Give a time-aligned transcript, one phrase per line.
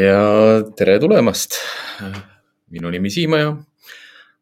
[0.00, 1.56] ja tere tulemast.
[2.72, 3.56] minu nimi Siimaja.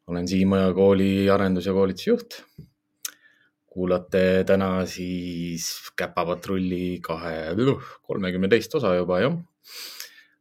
[0.07, 2.45] olen Siimaja kooli arendus- ja koolitusjuht.
[3.67, 7.55] kuulate täna siis Käpapatrulli kahe,
[8.03, 9.39] kolmekümne teist osa juba jah.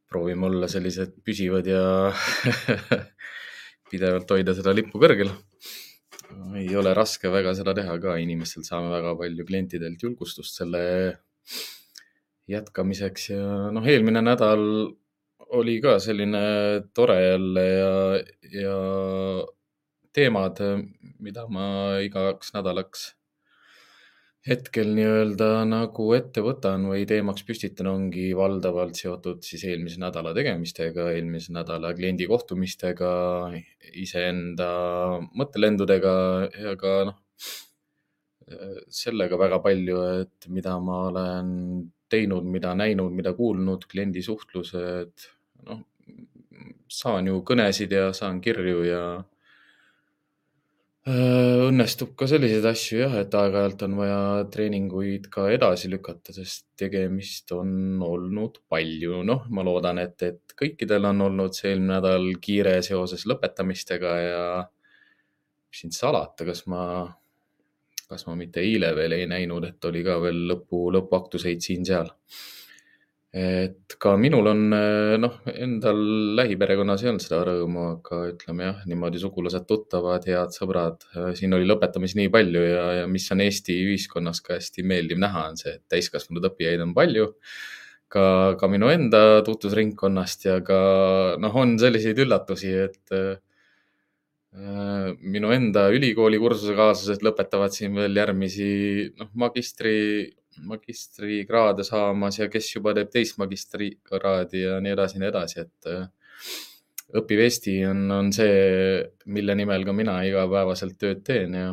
[0.10, 2.14] proovime olla sellised püsivad ja
[3.92, 5.32] pidevalt hoida seda lippu kõrgel.
[6.56, 11.18] ei ole raske väga seda teha ka, inimestelt saame väga palju klientidelt julgustust selle
[12.48, 14.94] jätkamiseks ja noh, eelmine nädal
[15.56, 16.42] oli ka selline
[16.96, 17.94] tore jälle ja,
[18.52, 18.78] ja
[20.14, 20.60] teemad,
[21.24, 21.68] mida ma
[22.04, 23.12] igaks nädalaks
[24.48, 31.10] hetkel nii-öelda nagu ette võtan või teemaks püstitan, ongi valdavalt seotud siis eelmise nädala tegemistega,
[31.16, 33.12] eelmise nädala kliendi kohtumistega,
[34.00, 34.70] iseenda
[35.36, 36.14] mõttelendudega
[36.64, 37.20] ja ka noh,
[39.02, 41.50] sellega väga palju, et mida ma olen
[42.08, 45.28] teinud, mida näinud, mida kuulnud, kliendi suhtlused,
[45.66, 45.82] noh,
[46.92, 49.02] saan ju kõnesid ja saan kirju ja
[51.08, 54.22] äh, õnnestub ka selliseid asju jah, et aeg-ajalt on vaja
[54.54, 59.24] treeninguid ka edasi lükata, sest tegemist on olnud palju.
[59.28, 64.44] noh, ma loodan, et, et kõikidel on olnud see eelmine nädal kiire seoses lõpetamistega ja
[65.68, 66.84] mis siin salata, kas ma
[68.08, 72.12] kas ma mitte eile veel ei näinud, et oli ka veel lõpu, lõpuaktuseid siin-seal.
[73.38, 74.62] Et ka minul on,
[75.22, 76.02] noh, endal
[76.40, 81.06] lähiperekonnas ei olnud seda rõõmu, aga ütleme jah, niimoodi sugulased-tuttavad, head sõbrad,
[81.38, 85.48] siin oli lõpetamisi nii palju ja, ja mis on Eesti ühiskonnas ka hästi meeldiv näha,
[85.52, 87.32] on see, et täiskasvanud õppijaid on palju.
[88.08, 88.24] Ka,
[88.56, 90.78] ka minu enda tutvusringkonnast ja ka
[91.44, 93.38] noh, on selliseid üllatusi, et Äh,
[94.56, 98.70] minu enda ülikooli kursusekaaslased lõpetavad siin veel järgmisi,
[99.20, 99.98] noh, magistri,
[100.66, 105.90] magistrikraade saamas ja kes juba teeb teist magistrikraadi ja nii edasi ja nii edasi, et
[105.92, 106.08] äh,
[107.20, 111.70] õppiv Eesti on, on see, mille nimel ka mina igapäevaselt tööd teen ja,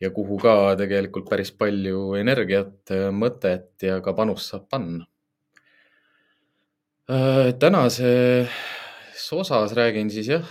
[0.00, 5.08] ja kuhu ka tegelikult päris palju energiat, mõtet ja ka panust saab panna.
[7.08, 7.56] Äh,
[9.18, 10.46] tänases osas räägin siis jah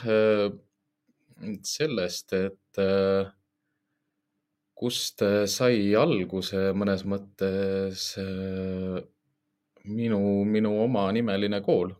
[1.63, 3.29] sellest, et äh,
[4.75, 8.99] kust sai alguse mõnes mõttes äh,
[9.85, 11.95] minu, minu omanimeline kool.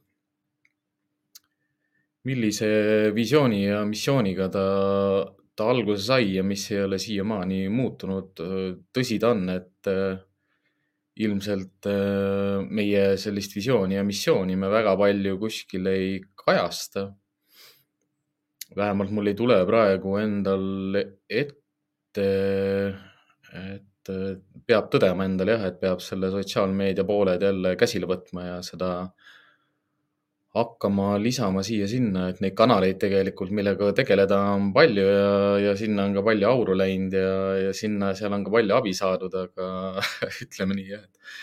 [2.28, 2.68] millise
[3.16, 4.64] visiooni ja missiooniga ta,
[5.56, 8.34] ta alguse sai ja mis ei ole siiamaani muutunud.
[8.92, 10.18] tõsi ta on, et äh,
[11.26, 11.88] ilmselt
[12.70, 17.08] meie sellist visiooni ja missiooni me väga palju kuskil ei kajasta.
[18.78, 22.28] Vähemalt mul ei tule praegu endal ette,
[23.54, 24.12] et
[24.68, 28.92] peab tõdema endale jah, et peab selle sotsiaalmeedia pooled jälle käsile võtma ja seda
[30.56, 35.28] hakkama lisama siia-sinna, et neid kanaleid tegelikult, millega tegeleda on palju ja,
[35.68, 37.36] ja sinna on ka palju auru läinud ja,
[37.68, 39.68] ja sinna, seal on ka palju abi saadud, aga
[40.46, 41.38] ütleme nii, et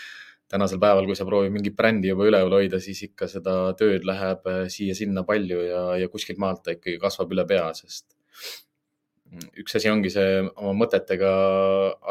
[0.51, 4.45] tänasel päeval, kui sa proovid mingit brändi juba üleval hoida, siis ikka seda tööd läheb
[4.51, 8.07] äh, siia-sinna palju ja, ja kuskilt maalt ta ikkagi kasvab üle pea, sest
[9.61, 11.31] üks asi ongi see oma mõtetega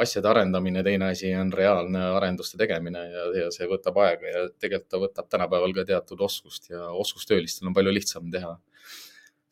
[0.03, 4.91] asjade arendamine, teine asi on reaalne arenduste tegemine ja, ja see võtab aega ja tegelikult
[4.93, 8.53] ta võtab tänapäeval ka teatud oskust ja oskustöölistel on palju lihtsam teha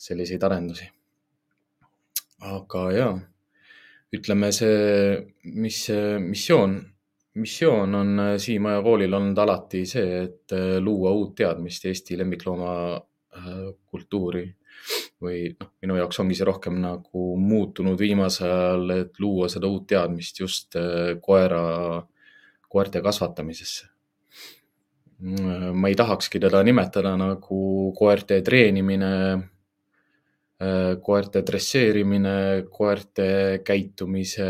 [0.02, 0.86] selliseid arendusi.
[2.42, 3.18] aga ja,
[4.12, 5.90] ütleme see, mis
[6.20, 6.92] missioon
[7.34, 10.52] missioon on Siimaja koolil olnud alati see, et
[10.84, 14.54] luua uut teadmist Eesti lemmikloomakultuuri äh,
[15.22, 19.86] või noh, minu jaoks ongi see rohkem nagu muutunud viimasel ajal, et luua seda uut
[19.90, 20.78] teadmist just
[21.22, 21.62] koera,
[22.68, 23.88] koerte kasvatamisesse.
[25.22, 29.12] ma ei tahakski teda nimetada nagu koerte treenimine
[30.62, 33.24] Äh, koerte dresseerimine, koerte
[33.66, 34.46] käitumise,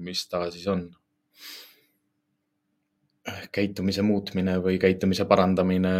[0.00, 0.86] mis ta siis on?
[3.52, 5.92] Käitumise muutmine või käitumise parandamine.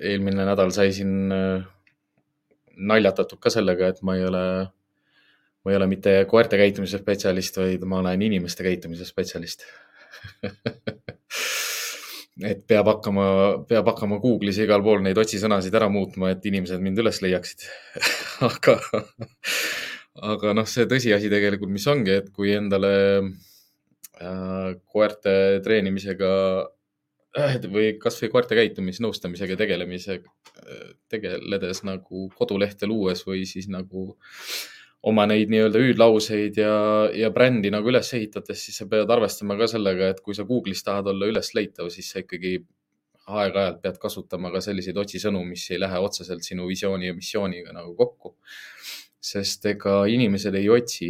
[0.00, 1.64] eelmine nädal sai siin äh,
[2.76, 4.44] naljatatud ka sellega, et ma ei ole,
[5.64, 9.66] ma ei ole mitte koerte käitumise spetsialist, vaid ma olen inimeste käitumise spetsialist
[12.50, 13.26] et peab hakkama,
[13.68, 17.66] peab hakkama Google'is igal pool neid otsisõnasid ära muutma, et inimesed mind üles leiaksid
[18.50, 18.78] aga,
[20.34, 22.94] aga noh, see tõsiasi tegelikult, mis ongi, et kui endale
[24.92, 25.34] koerte
[25.64, 26.30] treenimisega
[27.38, 30.30] äh, või kasvõi koerte käitumisnõustamisega tegelemisega,
[31.10, 34.12] tegeledes nagu kodulehte luues või siis nagu
[35.04, 36.76] oma neid nii-öelda hüüdlauseid ja,
[37.12, 40.84] ja brändi nagu üles ehitades, siis sa pead arvestama ka sellega, et kui sa Google'is
[40.86, 42.56] tahad olla ülesleitav, siis sa ikkagi
[43.24, 47.94] aeg-ajalt pead kasutama ka selliseid otsisõnu, mis ei lähe otseselt sinu visiooni ja missiooniga nagu
[47.96, 48.36] kokku.
[49.24, 51.06] sest ega inimesed ei otsi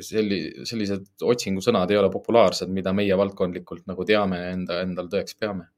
[0.00, 5.70] selli-, sellised otsingusõnad ei ole populaarsed, mida meie valdkondlikult nagu teame enda, endal tõeks peame.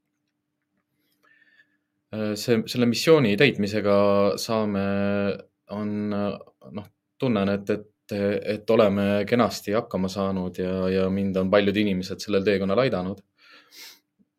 [2.38, 3.96] see, selle missiooni täitmisega
[4.40, 4.82] saame,
[5.74, 6.86] on noh,
[7.18, 8.14] tunnen, et, et,
[8.54, 13.20] et oleme kenasti hakkama saanud ja, ja mind on paljud inimesed sellel teekonnal aidanud.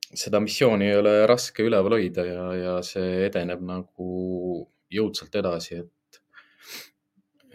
[0.07, 4.07] seda missiooni ei ole raske üleval hoida ja, ja see edeneb nagu
[4.89, 5.91] jõudsalt edasi, et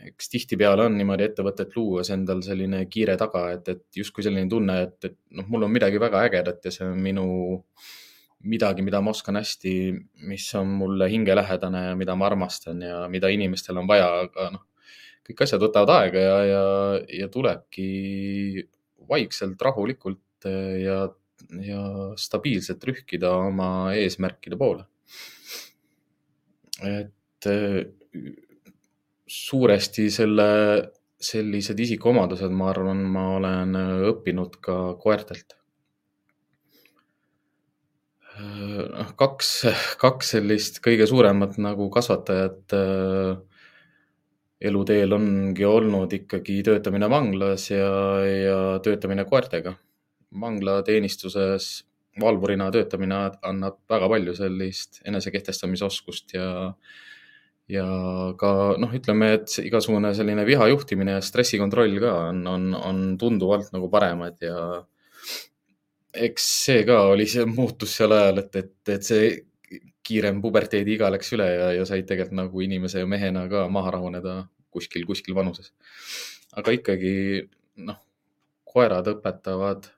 [0.09, 4.79] eks tihtipeale on niimoodi ettevõtet luues endal selline kiire taga, et, et justkui selline tunne,
[4.87, 7.27] et, et noh, mul on midagi väga ägedat ja see on minu
[8.43, 9.73] midagi, mida ma oskan hästi,
[10.27, 14.65] mis on mulle hingelähedane ja mida ma armastan ja mida inimestel on vaja, aga noh,
[15.27, 16.63] kõik asjad võtavad aega ja, ja,
[17.23, 18.67] ja tulebki
[19.09, 20.49] vaikselt, rahulikult
[20.83, 21.05] ja,
[21.63, 21.83] ja
[22.19, 23.69] stabiilselt rühkida oma
[23.99, 24.87] eesmärkide poole.
[26.83, 27.47] et
[29.33, 30.49] suuresti selle,
[31.23, 33.77] sellised isikuomadused, ma arvan, ma olen
[34.13, 35.59] õppinud ka koertelt.
[38.43, 39.49] noh, kaks,
[40.01, 43.37] kaks sellist kõige suuremat nagu kasvatajat äh,
[44.71, 47.93] eluteel ongi olnud ikkagi töötamine vanglas ja,
[48.25, 49.77] ja töötamine koertega.
[50.41, 51.69] vanglateenistuses
[52.21, 57.01] valvurina töötamine annab väga palju sellist enesekehtestamisoskust ja äh,
[57.73, 57.85] ja
[58.39, 63.73] ka noh, ütleme, et igasugune selline viha juhtimine ja stressikontroll ka on, on, on tunduvalt
[63.75, 64.59] nagu paremad ja
[66.13, 69.31] eks see ka oli see muutus seal ajal, et, et, et see
[70.05, 73.95] kiirem puberteedi iga läks üle ja, ja said tegelikult nagu inimese ja mehena ka maha
[73.97, 74.37] rahuneda
[74.73, 75.73] kuskil, kuskil vanuses.
[76.57, 77.15] aga ikkagi
[77.89, 78.01] noh,
[78.69, 79.89] koerad õpetavad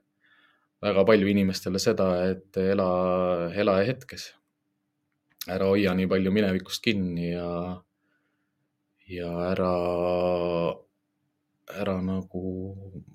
[0.85, 2.87] väga palju inimestele seda, et ela,
[3.55, 4.29] ela hetkes
[5.51, 7.49] ära hoia nii palju minevikust kinni ja,
[9.11, 9.71] ja ära,
[11.81, 12.43] ära nagu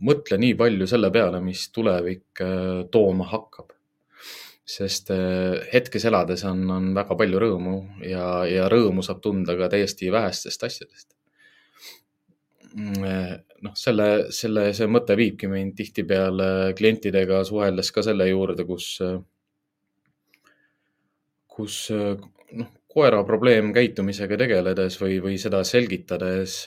[0.06, 3.74] mõtle nii palju selle peale, mis tulevik äh, tooma hakkab.
[4.70, 9.66] sest äh, hetkes elades on, on väga palju rõõmu ja, ja rõõmu saab tunda ka
[9.72, 11.08] täiesti vähestest asjadest
[12.76, 13.34] mm, äh,
[13.66, 18.94] noh, selle, selle, see mõte viibki mind tihtipeale klientidega suheldes ka selle juurde, kus
[21.50, 26.64] kus noh, koera probleemkäitumisega tegeledes või, või seda selgitades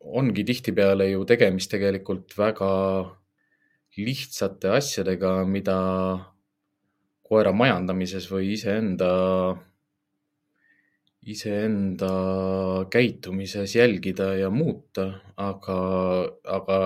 [0.00, 2.70] ongi tihtipeale ju tegemist tegelikult väga
[4.00, 5.78] lihtsate asjadega, mida
[7.26, 9.10] koera majandamises või iseenda,
[11.30, 12.12] iseenda
[12.90, 15.06] käitumises jälgida ja muuta,
[15.36, 15.80] aga,
[16.58, 16.78] aga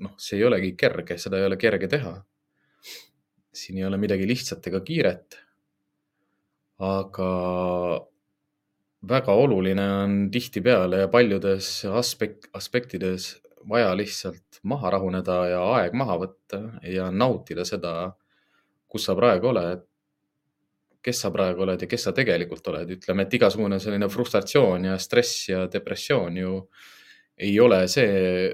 [0.00, 2.18] noh, see ei olegi kerge, seda ei ole kerge teha
[3.52, 5.38] siin ei ole midagi lihtsat ega kiiret.
[6.80, 7.30] aga
[9.08, 13.34] väga oluline on tihtipeale ja paljudes aspekt, aspektides
[13.68, 18.12] vaja lihtsalt maha rahuneda ja aeg maha võtta ja nautida seda,
[18.88, 19.84] kus sa praegu oled,
[21.04, 22.96] kes sa praegu oled ja kes sa tegelikult oled.
[22.96, 26.54] ütleme, et igasugune selline frustratsioon ja stress ja depressioon ju
[27.40, 28.52] ei ole see,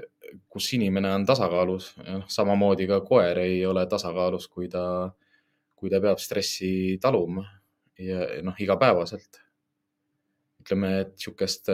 [0.49, 4.83] kus inimene on tasakaalus noh, samamoodi ka koer ei ole tasakaalus, kui ta,
[5.75, 7.45] kui ta peab stressi taluma
[7.99, 9.41] ja noh, igapäevaselt.
[10.61, 11.69] ütleme, et sihukest,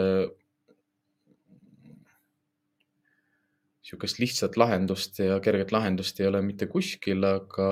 [3.82, 7.70] sihukest lihtsat lahendust ja kerget lahendust ei ole mitte kuskil, aga,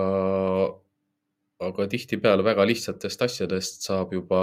[1.62, 4.42] aga tihtipeale väga lihtsatest asjadest saab juba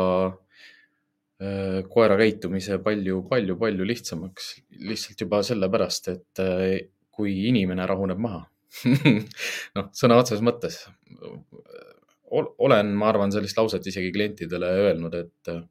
[1.87, 4.53] koera käitumise palju, palju, palju lihtsamaks.
[4.83, 8.45] lihtsalt juba sellepärast, et äh, kui inimene rahuneb maha
[9.75, 10.81] noh, sõna otseses mõttes.
[12.29, 15.63] olen, ma arvan, sellist lauset isegi klientidele öelnud, et äh,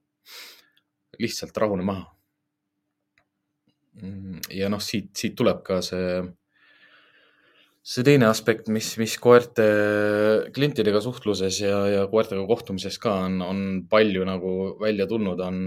[1.23, 2.09] lihtsalt rahune maha.
[4.03, 6.21] Mm, ja noh, siit, siit tuleb ka see
[7.89, 9.65] see teine aspekt, mis, mis koerte
[10.53, 15.63] klientidega suhtluses ja, ja koertega kohtumises ka on, on palju nagu välja tulnud, on,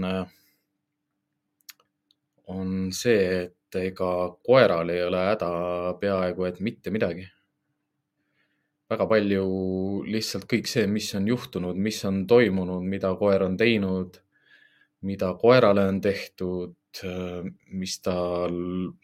[2.54, 4.10] on see, et ega
[4.46, 5.52] koeral ei ole häda
[5.98, 7.26] peaaegu et mitte midagi.
[8.92, 9.44] väga palju
[10.04, 14.18] lihtsalt kõik see, mis on juhtunud, mis on toimunud, mida koer on teinud,
[15.08, 16.76] mida koerale on tehtud,
[17.72, 18.54] mis tal,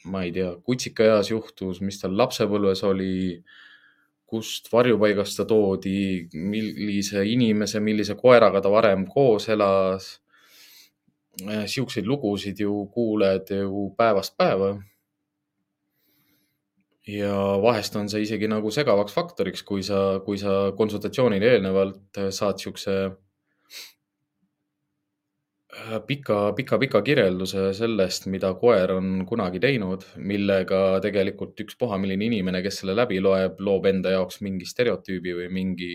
[0.05, 3.39] ma ei tea, kutsikaeas juhtus, mis tal lapsepõlves oli,
[4.29, 10.19] kust varjupaigast ta toodi, millise inimese, millise koeraga ta varem koos elas.
[11.71, 14.77] siukseid lugusid ju kuuled ju päevast päeva.
[17.07, 22.59] ja vahest on see isegi nagu segavaks faktoriks, kui sa, kui sa konsultatsioonile eelnevalt saad
[22.61, 22.97] siukse
[26.07, 32.63] pika, pika, pika kirjelduse sellest, mida koer on kunagi teinud, millega tegelikult ükspuha milline inimene,
[32.65, 35.93] kes selle läbi loeb, loob enda jaoks mingi stereotüübi või mingi,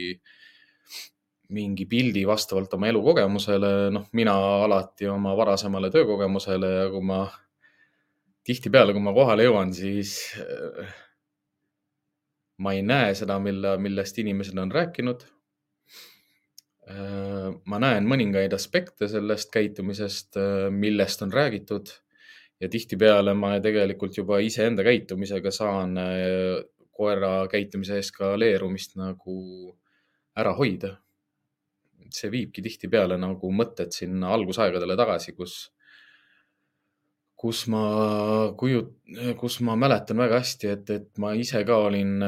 [1.54, 3.74] mingi pildi vastavalt oma elukogemusele.
[3.94, 4.36] noh, mina
[4.66, 7.22] alati oma varasemale töökogemusele ja kui ma
[8.44, 10.98] tihtipeale, kui ma kohale jõuan, siis äh,
[12.64, 15.24] ma ei näe seda, mille, millest inimesed on rääkinud
[16.90, 21.92] ma näen mõningaid aspekte sellest käitumisest, äh, millest on räägitud
[22.60, 26.60] ja tihtipeale ma tegelikult juba iseenda käitumisega saan äh,
[26.92, 29.38] koera käitumise eskaleerumist nagu
[30.36, 30.98] ära hoida.
[32.14, 35.72] see viibki tihtipeale nagu mõtted sinna algusaegadele tagasi, kus,
[37.34, 37.80] kus ma
[38.60, 38.92] kujut-,
[39.40, 42.22] kus ma mäletan väga hästi, et, et ma ise ka olin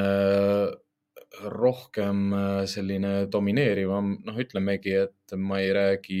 [1.42, 6.20] rohkem äh, selline domineerivam, noh, ütlemegi, et ma ei räägi,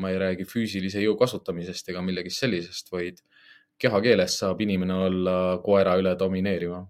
[0.00, 3.22] ma ei räägi füüsilise jõu kasutamisest ega millegist sellisest, vaid
[3.78, 6.88] kehakeeles saab inimene olla koera üle domineerivam.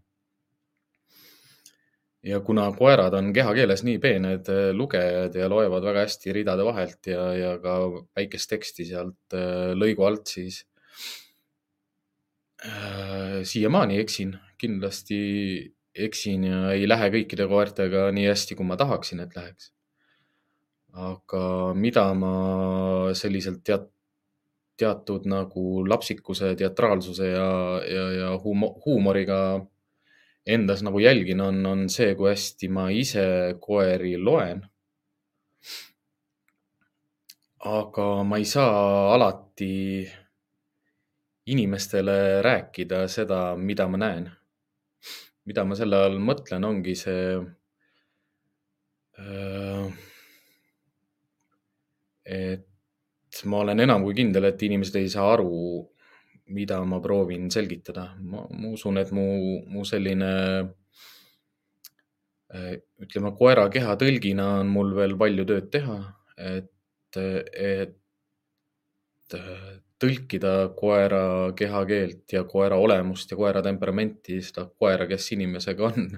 [2.29, 7.07] ja kuna koerad on kehakeeles nii peened äh, lugejad ja loevad väga hästi ridade vahelt
[7.07, 7.77] ja, ja ka
[8.17, 10.65] väikest teksti sealt äh, lõigu alt, siis
[12.67, 15.21] äh, siiamaani eksin kindlasti
[16.07, 19.73] eksin ja ei lähe kõikide koertega nii hästi, kui ma tahaksin, et läheks.
[20.99, 22.35] aga mida ma
[23.15, 23.91] selliselt teat-,
[24.79, 27.51] teatud nagu lapsikuse, teatraalsuse ja,
[27.85, 29.39] ja, ja humo, huumoriga
[30.47, 33.27] endas nagu jälgin, on, on see, kui hästi ma ise
[33.61, 34.65] koeri loen.
[37.69, 40.07] aga ma ei saa alati
[41.51, 44.29] inimestele rääkida seda, mida ma näen
[45.49, 47.23] mida ma selle all mõtlen, ongi see
[49.19, 49.87] äh,.
[52.39, 55.53] et ma olen enam kui kindel, et inimesed ei saa aru,
[56.57, 58.11] mida ma proovin selgitada.
[58.21, 59.27] ma, usun, et mu,
[59.73, 60.33] mu selline
[62.53, 62.75] äh,
[63.05, 65.99] ütleme, koera kehatõlgina on mul veel palju tööd teha,
[66.37, 66.73] et,
[67.19, 67.97] et
[70.03, 76.09] tõlkida koera kehakeelt ja koera olemust ja koera temperamenti, seda koera, kes inimesega on,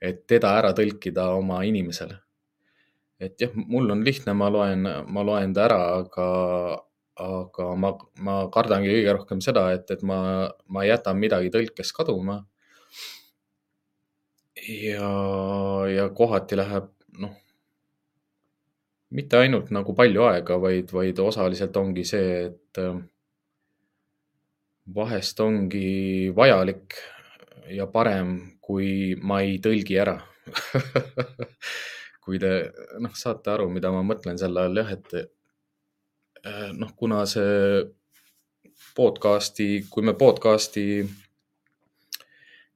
[0.00, 2.18] et teda ära tõlkida oma inimesele.
[3.20, 6.26] et jah, mul on lihtne, ma loen, ma loen ta ära, aga,
[7.18, 7.90] aga ma,
[8.22, 10.20] ma kardangi kõige rohkem seda, et, et ma,
[10.70, 12.44] ma jätan midagi tõlkes kaduma.
[14.68, 15.12] ja,
[15.90, 17.36] ja kohati läheb, noh
[19.10, 22.80] mitte ainult nagu palju aega, vaid, vaid osaliselt ongi see, et
[24.94, 26.96] vahest ongi vajalik
[27.74, 30.16] ja parem, kui ma ei tõlgi ära
[32.24, 32.52] kui te
[33.00, 37.84] noh, saate aru, mida ma mõtlen selle all jah, et äh, noh, kuna see
[38.98, 41.02] podcast'i, kui me podcast'i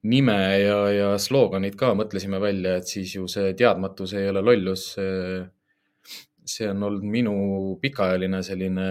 [0.08, 4.92] nime ja, ja slooganid ka mõtlesime välja, et siis ju see teadmatus ei ole lollus.
[6.52, 7.34] see on olnud minu
[7.82, 8.86] pikaajaline selline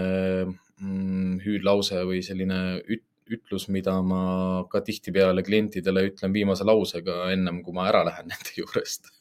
[0.45, 3.03] mm, hüüdlause või selline üt,
[3.37, 4.23] ütlus, mida ma
[4.71, 9.11] ka tihtipeale klientidele ütlen viimase lausega ennem kui ma ära lähen nende juurest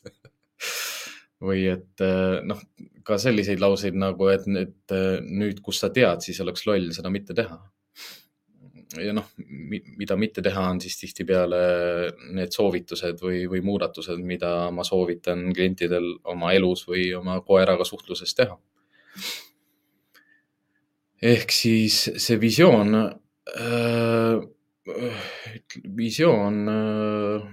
[1.41, 2.61] või et eh, noh,
[3.07, 7.13] ka selliseid lauseid nagu, et nüüd, eh, nüüd, kus sa tead, siis oleks loll seda
[7.13, 7.59] mitte teha.
[8.99, 9.29] ja noh,
[9.97, 11.61] mida mitte teha, on siis tihtipeale
[12.35, 18.35] need soovitused või, või muudatused, mida ma soovitan klientidel oma elus või oma koeraga suhtluses
[18.35, 18.59] teha.
[21.23, 22.97] ehk siis see visioon
[25.97, 27.49] visioon äh,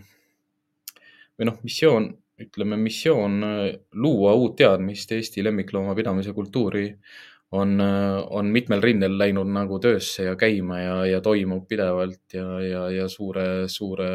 [1.38, 2.10] või noh, missioon,
[2.42, 6.90] ütleme missioon äh, luua uut teadmist Eesti lemmikloomapidamise kultuuri
[7.58, 12.82] on, on mitmel rindel läinud nagu töösse ja käima ja, ja toimub pidevalt ja, ja,
[12.92, 14.10] ja suure, suure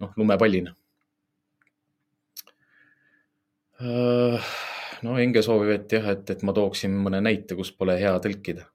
[0.00, 0.74] noh, lumepallina.
[5.00, 8.68] no Enge soovib, et jah, et, et ma tooksin mõne näite, kus pole hea tõlkida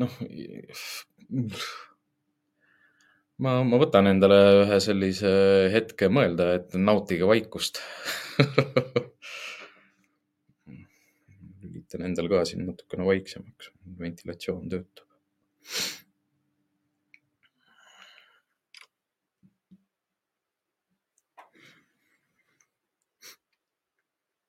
[0.00, 0.12] noh,
[3.42, 5.32] ma, ma võtan endale ühe sellise
[5.74, 7.82] hetke mõelda, et nautige vaikust
[11.62, 15.06] lülitan endal ka siin natukene vaiksemaks, ventilatsioon töötab.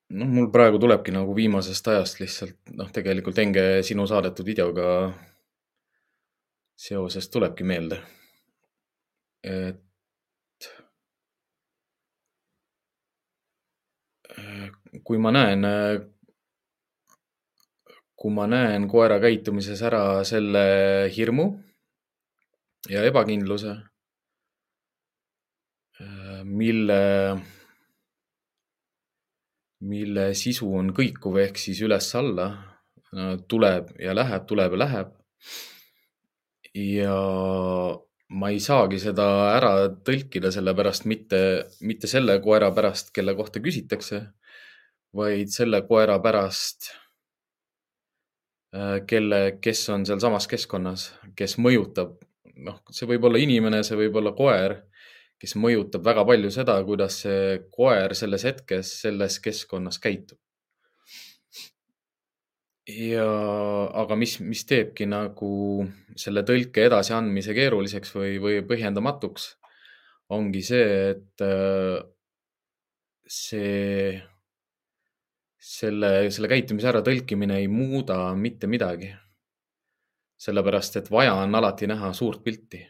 [0.09, 4.91] Noh, mul praegu tulebki nagu viimasest ajast lihtsalt noh, tegelikult Enge sinu saadetud videoga
[6.77, 8.01] seoses tulebki meelde.
[9.47, 9.83] et
[15.07, 15.65] kui ma näen,
[18.17, 20.63] kui ma näen koera käitumises ära selle
[21.15, 21.47] hirmu
[22.91, 23.75] ja ebakindluse,
[26.43, 26.99] mille
[29.87, 32.49] mille sisu on kõikuv ehk siis üles-alla,
[33.47, 35.13] tuleb ja läheb, tuleb ja läheb.
[36.77, 37.15] ja
[38.29, 39.25] ma ei saagi seda
[39.55, 39.71] ära
[40.05, 41.39] tõlkida, sellepärast mitte,
[41.81, 44.21] mitte selle koera pärast, kelle kohta küsitakse,
[45.15, 46.91] vaid selle koera pärast,
[48.75, 52.17] äh, kelle, kes on sealsamas keskkonnas, kes mõjutab,
[52.67, 54.81] noh, see võib olla inimene, see võib olla koer
[55.41, 60.39] kes mõjutab väga palju seda, kuidas see koer selles hetkes, selles keskkonnas käitub.
[62.87, 63.27] ja,
[64.01, 69.49] aga mis, mis teebki nagu selle tõlke edasiandmise keeruliseks või, või põhjendamatuks,
[70.37, 71.99] ongi see, et äh,
[73.27, 74.15] see,
[75.59, 79.13] selle, selle käitumise äratõlkimine ei muuda mitte midagi.
[80.37, 82.83] sellepärast, et vaja on alati näha suurt pilti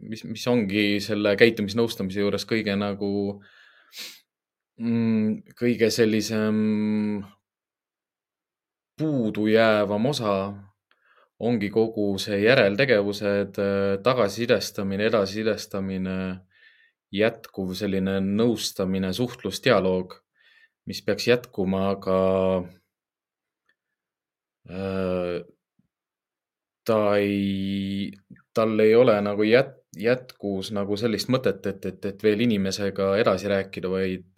[0.00, 3.10] mis, mis ongi selle käitumisnõustamise juures kõige nagu
[4.80, 6.58] mm,, kõige sellisem
[9.00, 10.34] puudujäävam osa
[11.40, 13.56] ongi kogu see järeltegevused,
[14.04, 16.16] tagasisidestamine, edasisidestamine,
[17.16, 20.18] jätkuv selline nõustamine, suhtlusdialoog,
[20.90, 22.18] mis peaks jätkuma ka
[24.68, 25.40] äh,
[26.84, 28.12] ta ei,
[28.54, 33.50] tal ei ole nagu jät-, jätkus nagu sellist mõtet, et, et, et veel inimesega edasi
[33.50, 34.28] rääkida, vaid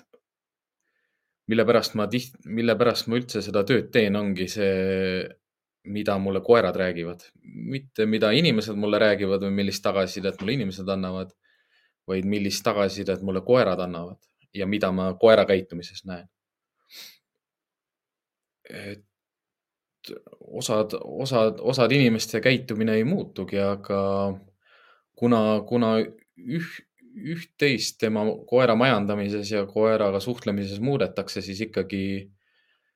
[1.51, 5.23] mille pärast ma tiht-, mille pärast ma üldse seda tööd teen, ongi see,
[5.93, 7.25] mida mulle koerad räägivad.
[7.43, 11.33] mitte mida inimesed mulle räägivad või millist tagasisidet mulle inimesed annavad,
[12.09, 14.21] vaid millist tagasisidet mulle koerad annavad
[14.55, 16.29] ja mida ma koera käitumises näen.
[18.71, 19.05] et
[20.41, 23.99] osad, osad, osad inimeste käitumine ei muutugi, aga
[25.19, 26.73] kuna, kuna üh,
[27.13, 32.05] üht-teist tema koera majandamises ja koeraga suhtlemises muudetakse, siis ikkagi,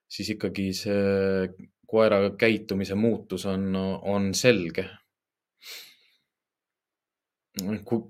[0.09, 1.49] siis ikkagi see
[1.87, 4.89] koera käitumise muutus on, on selge.
[7.85, 8.01] kui,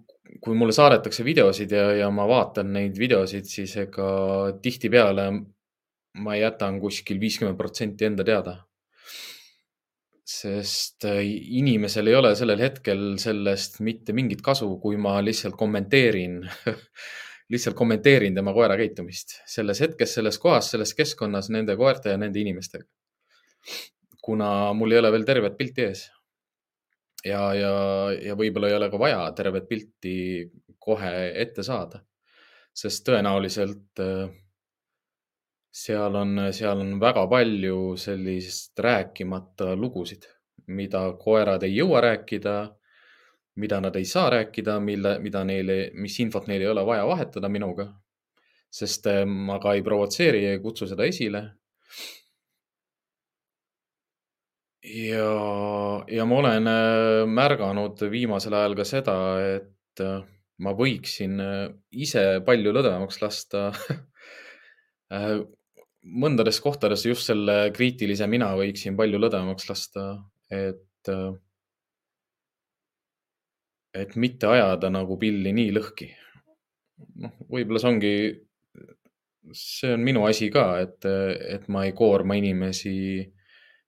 [0.42, 4.08] kui mulle saadetakse videosid ja, ja ma vaatan neid videosid, siis ega
[4.62, 5.28] tihtipeale
[6.22, 8.56] ma jätan kuskil viiskümmend protsenti enda teada
[10.26, 11.20] sest äh,
[11.58, 16.40] inimesel ei ole sellel hetkel sellest mitte mingit kasu, kui ma lihtsalt kommenteerin
[17.52, 22.42] lihtsalt kommenteerin tema koera käitumist selles hetkes, selles kohas, selles keskkonnas, nende koerte ja nende
[22.42, 22.84] inimestega.
[24.26, 26.08] kuna mul ei ole veel tervet pilti ees.
[27.24, 27.76] ja, ja,
[28.22, 30.16] ja võib-olla ei ole ka vaja tervet pilti
[30.78, 31.12] kohe
[31.42, 32.02] ette saada,
[32.74, 34.26] sest tõenäoliselt äh,
[35.76, 40.24] seal on, seal on väga palju sellist rääkimata lugusid,
[40.72, 42.56] mida koerad ei jõua rääkida,
[43.60, 47.52] mida nad ei saa rääkida, mille, mida neile, mis infot neil ei ole vaja vahetada
[47.52, 47.92] minuga.
[48.76, 51.42] sest eh, ma ka ei provotseeri ja ei kutsu seda esile.
[54.82, 55.28] ja,
[56.16, 59.16] ja ma olen eh, märganud viimasel ajal ka seda,
[59.56, 60.18] et eh,
[60.58, 61.40] ma võiksin
[61.92, 63.70] ise palju lõdvemaks lasta
[66.06, 70.06] mõndades kohtades just selle kriitilise mina võiksin palju lõdvemaks lasta,
[70.52, 71.10] et,
[73.96, 76.10] et mitte ajada nagu pilli nii lõhki.
[77.20, 78.12] noh, võib-olla see ongi,
[79.52, 82.94] see on minu asi ka, et, et ma ei koorma inimesi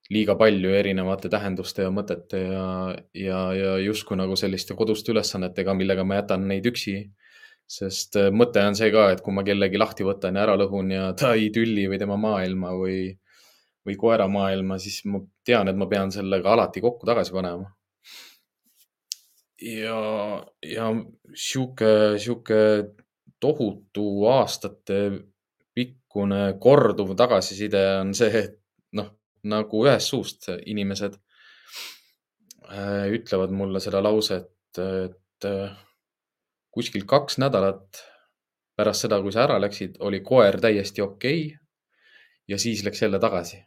[0.09, 2.67] liiga palju erinevate tähenduste ja mõtete ja,
[3.13, 6.95] ja, ja justkui nagu selliste koduste ülesannetega, millega ma jätan neid üksi
[7.69, 10.93] sest äh, mõte on see ka, et kui ma kellegi lahti võtan ja ära lõhun
[10.93, 13.01] ja ta ei tülli või tema maailma või,
[13.85, 17.69] või koera maailma, siis ma tean, et ma pean sellega alati kokku tagasi panema.
[19.61, 19.99] ja,
[20.65, 20.89] ja
[21.35, 22.61] sihuke, sihuke
[23.39, 24.99] tohutu aastate
[25.77, 28.57] pikkune korduv tagasiside on see, et
[28.97, 29.13] noh,
[29.45, 31.19] nagu ühest suust inimesed
[32.73, 35.45] äh, ütlevad mulle seda lauset, et
[36.71, 38.03] kuskil kaks nädalat
[38.79, 41.57] pärast seda, kui sa ära läksid, oli koer täiesti okei okay,
[42.47, 43.63] ja siis läks jälle tagasi.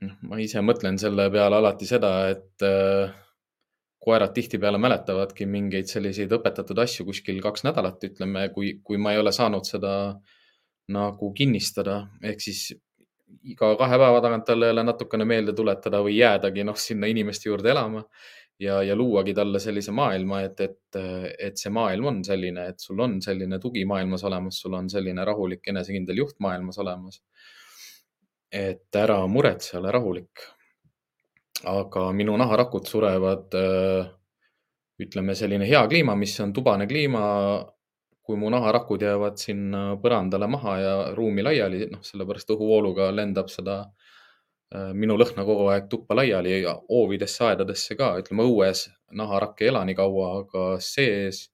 [0.00, 3.12] noh, ma ise mõtlen selle peale alati seda, et äh,
[4.00, 9.20] koerad tihtipeale mäletavadki mingeid selliseid õpetatud asju kuskil kaks nädalat, ütleme, kui, kui ma ei
[9.20, 9.92] ole saanud seda
[10.90, 12.70] nagu kinnistada, ehk siis
[13.52, 17.70] iga kahe päeva tagant talle jälle natukene meelde tuletada või jäädagi noh, sinna inimeste juurde
[17.70, 18.02] elama
[18.60, 21.00] ja, ja luuagi talle sellise maailma, et, et,
[21.38, 25.24] et see maailm on selline, et sul on selline tugi maailmas olemas, sul on selline
[25.24, 27.22] rahulik, enesekindel juht maailmas olemas.
[28.52, 30.46] et ära muretse, ole rahulik.
[31.70, 33.54] aga minu naharakud surevad,
[35.00, 37.66] ütleme selline hea kliima, mis on tubane kliima.
[38.30, 43.80] kui mu naharakud jäävad sinna põrandale maha ja ruumi laiali, noh, sellepärast õhuvooluga lendab seda
[44.70, 48.84] minu lõhna kogu aeg tuppa laiali ja hoovidesse, aedadesse ka, ütleme õues
[49.18, 51.48] naharakk ei ela nii kaua, aga sees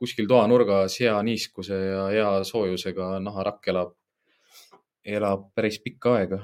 [0.00, 3.94] kuskil toanurgas hea niiskuse ja hea soojusega naharakk elab,
[5.04, 6.40] elab päris pikka aega.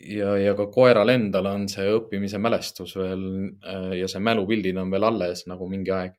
[0.00, 3.22] ja, ja ka koeral endal on see õppimise mälestus veel
[3.64, 6.18] äh, ja see mälupildid on veel alles nagu mingi aeg.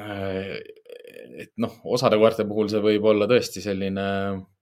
[0.00, 0.56] Äh,
[1.44, 4.59] et noh, osade koerte puhul see võib olla tõesti selline Äh,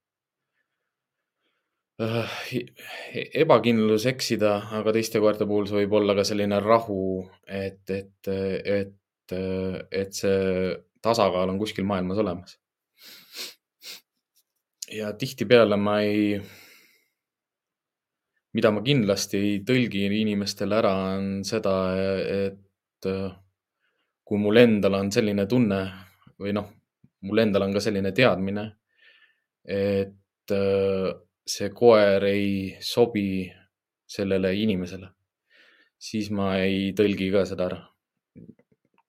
[1.99, 8.95] ebakindlus eksida, aga teiste koerte puhul see võib olla ka selline rahu, et, et, et,
[9.35, 12.55] et see tasakaal on kuskil maailmas olemas.
[14.95, 16.41] ja tihtipeale ma ei,
[18.57, 21.75] mida ma kindlasti ei tõlgi inimestele ära, on seda,
[22.47, 23.11] et
[24.29, 25.83] kui mul endal on selline tunne
[26.39, 26.71] või noh,
[27.27, 28.71] mul endal on ka selline teadmine,
[29.67, 30.15] et
[31.49, 33.49] see koer ei sobi
[34.09, 35.09] sellele inimesele,
[35.99, 37.85] siis ma ei tõlgi ka seda ära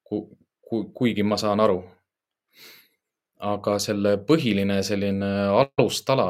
[0.10, 0.26] Ku,.
[0.70, 1.80] Ku, kuigi ma saan aru.
[3.40, 5.28] aga selle põhiline selline
[5.62, 6.26] alustala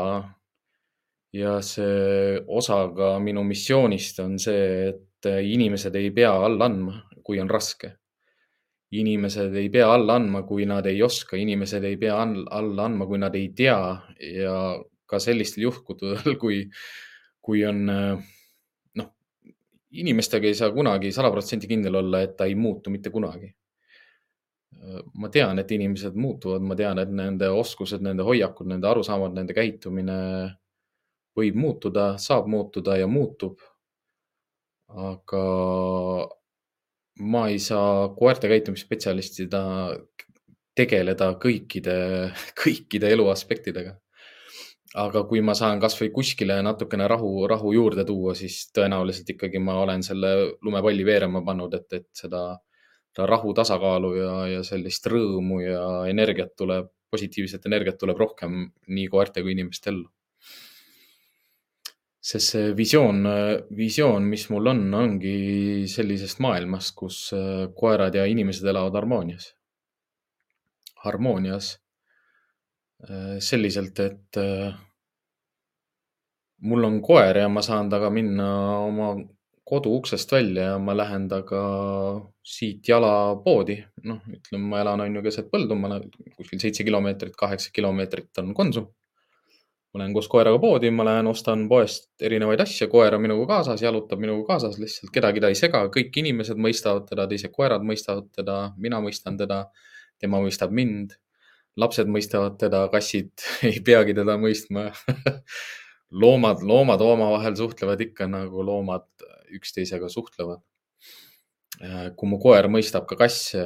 [1.34, 7.40] ja see osa ka minu missioonist on see, et inimesed ei pea alla andma, kui
[7.42, 7.96] on raske.
[8.92, 13.20] inimesed ei pea alla andma, kui nad ei oska, inimesed ei pea alla andma, kui
[13.22, 13.82] nad ei tea
[14.34, 14.56] ja
[15.10, 16.64] ka sellistel juhkudel, kui,
[17.42, 19.10] kui on noh,
[19.92, 23.54] inimestega ei saa kunagi sada protsenti kindel olla, et ta ei muutu mitte kunagi.
[25.20, 29.54] ma tean, et inimesed muutuvad, ma tean, et nende oskused, nende hoiakud, nende arusaamad, nende
[29.58, 30.20] käitumine
[31.36, 33.60] võib muutuda, saab muutuda ja muutub.
[34.90, 35.42] aga
[37.20, 39.62] ma ei saa koerte käitumisspetsialistida
[40.80, 41.98] tegeleda kõikide,
[42.64, 43.98] kõikide elu aspektidega
[44.98, 49.78] aga kui ma saan kasvõi kuskile natukene rahu, rahu juurde tuua, siis tõenäoliselt ikkagi ma
[49.84, 50.32] olen selle
[50.66, 52.44] lumepalli veerema pannud, et, et seda,
[53.14, 59.08] seda rahu tasakaalu ja, ja sellist rõõmu ja energiat tuleb, positiivset energiat tuleb rohkem nii
[59.10, 60.10] koerte kui inimeste ellu.
[62.30, 63.24] sest see visioon,
[63.78, 67.30] visioon, mis mul on, ongi sellisest maailmast, kus
[67.78, 69.54] koerad ja inimesed elavad harmoonias.
[71.06, 71.89] harmoonias Äh,
[73.40, 74.74] selliselt, et äh,
[76.62, 78.48] mul on koer ja ma saan temaga minna
[78.84, 79.14] oma
[79.70, 81.62] kodu uksest välja ja ma lähen temaga
[82.44, 83.78] siit jala poodi.
[84.04, 88.42] noh, ütleme, ma elan on ju keset põldu, ma olen kuskil seitse kilomeetrit, kaheksa kilomeetrit
[88.44, 88.90] on Konsum.
[89.94, 93.82] ma lähen koos koeraga poodi, ma lähen ostan poest erinevaid asju, koer on minuga kaasas,
[93.82, 98.28] jalutab minuga kaasas, lihtsalt kedagi ta ei sega, kõik inimesed mõistavad teda, teised koerad mõistavad
[98.36, 99.64] teda, mina mõistan teda,
[100.22, 101.16] tema mõistab mind
[101.80, 103.32] lapsed mõistavad teda, kassid
[103.70, 104.90] ei peagi teda mõistma
[106.12, 109.08] loomad, loomad omavahel suhtlevad ikka nagu loomad
[109.56, 110.62] üksteisega suhtlevad.
[111.80, 113.62] Äh, kui mu koer mõistab ka kasse,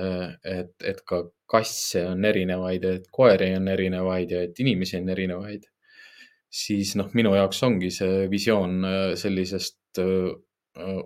[0.45, 5.65] et, et ka kasse on erinevaid, et koeri on erinevaid ja et inimesi on erinevaid,
[6.53, 10.99] siis noh, minu jaoks ongi see visioon äh, sellisest äh,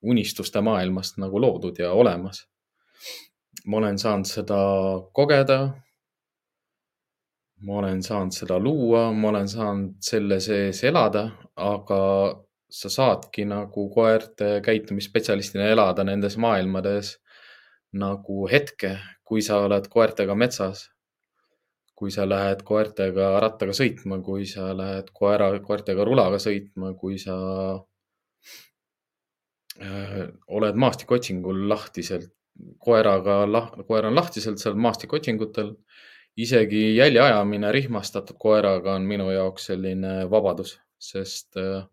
[0.00, 2.46] unistuste maailmast nagu loodud ja olemas.
[3.66, 4.58] ma olen saanud seda
[5.12, 5.58] kogeda
[7.66, 12.00] ma olen saanud seda luua, ma olen saanud selle sees elada, aga
[12.70, 17.16] sa saadki nagu koerte käitumisspetsialistina elada nendes maailmades
[18.00, 18.94] nagu hetke,
[19.26, 20.88] kui sa oled koertega metsas.
[22.00, 27.34] kui sa lähed koertega rattaga sõitma, kui sa lähed koera, koertega rulaga sõitma, kui sa
[29.84, 32.32] äh, oled maastikuotsingul lahtiselt,
[32.80, 33.36] koeraga
[33.84, 35.74] koer on lahtiselt seal maastikuotsingutel
[36.42, 41.84] isegi jälje ajamine rihmastatud koeraga on minu jaoks selline vabadus, sest äh,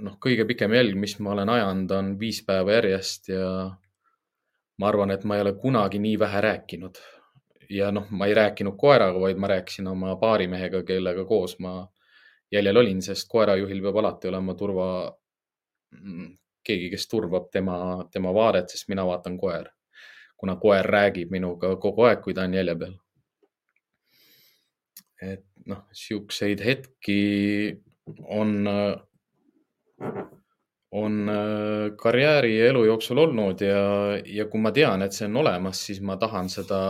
[0.00, 3.48] noh, kõige pikem jälg, mis ma olen ajanud, on viis päeva järjest ja
[4.78, 7.02] ma arvan, et ma ei ole kunagi nii vähe rääkinud.
[7.70, 11.86] ja noh, ma ei rääkinud koeraga, vaid ma rääkisin oma baarimehega, kellega koos ma
[12.52, 14.88] jäljel olin, sest koerajuhil peab alati olema turva,
[16.00, 16.28] mm,
[16.64, 17.78] keegi, kes turvab tema,
[18.12, 19.72] tema vaadet, sest mina vaatan koera
[20.36, 22.94] kuna koer räägib minuga kogu aeg, kui ta on jälje peal.
[25.24, 27.20] et noh, siukseid hetki
[28.28, 28.68] on,
[30.92, 31.30] on
[32.02, 33.86] karjääri ja elu jooksul olnud ja,
[34.26, 36.80] ja kui ma tean, et see on olemas, siis ma tahan seda,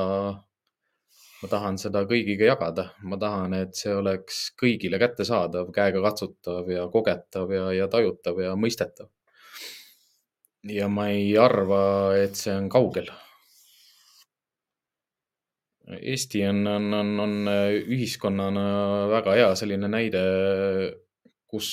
[1.43, 2.89] ma tahan seda kõigiga jagada.
[3.05, 9.13] ma tahan, et see oleks kõigile kättesaadav, käegakatsutav ja kogetav ja, ja tajutav ja mõistetav.
[10.65, 11.85] ja ma ei arva,
[12.19, 13.13] et see on kaugel
[15.85, 17.49] Eesti on, on, on, on
[17.93, 18.65] ühiskonnana
[19.11, 20.23] väga hea selline näide,
[21.45, 21.69] kus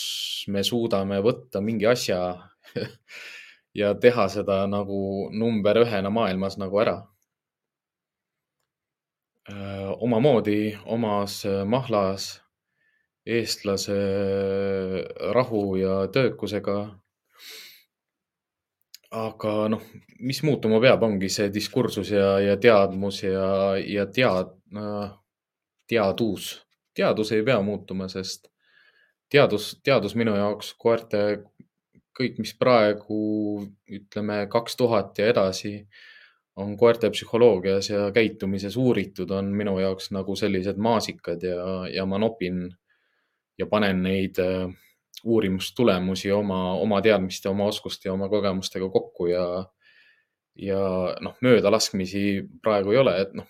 [0.51, 2.19] me suudame võtta mingi asja
[3.81, 6.97] ja teha seda nagu number ühena maailmas nagu ära.
[10.05, 12.27] omamoodi, omas mahlas,
[13.25, 13.97] eestlase
[15.35, 16.77] rahu ja töökusega
[19.11, 19.81] aga noh,
[20.23, 24.53] mis muutuma peab, ongi see diskursus ja, ja teadmus ja, ja tead,
[25.87, 26.51] teadus.
[26.95, 28.47] teadus ei pea muutuma, sest
[29.31, 31.43] teadus, teadus minu jaoks koerte,
[32.17, 33.19] kõik, mis praegu
[33.91, 35.75] ütleme kaks tuhat ja edasi
[36.59, 42.19] on koerte psühholoogias ja käitumises uuritud, on minu jaoks nagu sellised maasikad ja, ja ma
[42.19, 42.65] nopin
[43.59, 44.71] ja panen neid äh,
[45.23, 49.45] uurimustulemusi oma, oma teadmiste, oma oskuste ja oma kogemustega kokku ja,
[50.55, 50.81] ja
[51.21, 52.23] noh, möödalaskmisi
[52.63, 53.47] praegu ei ole, et noh,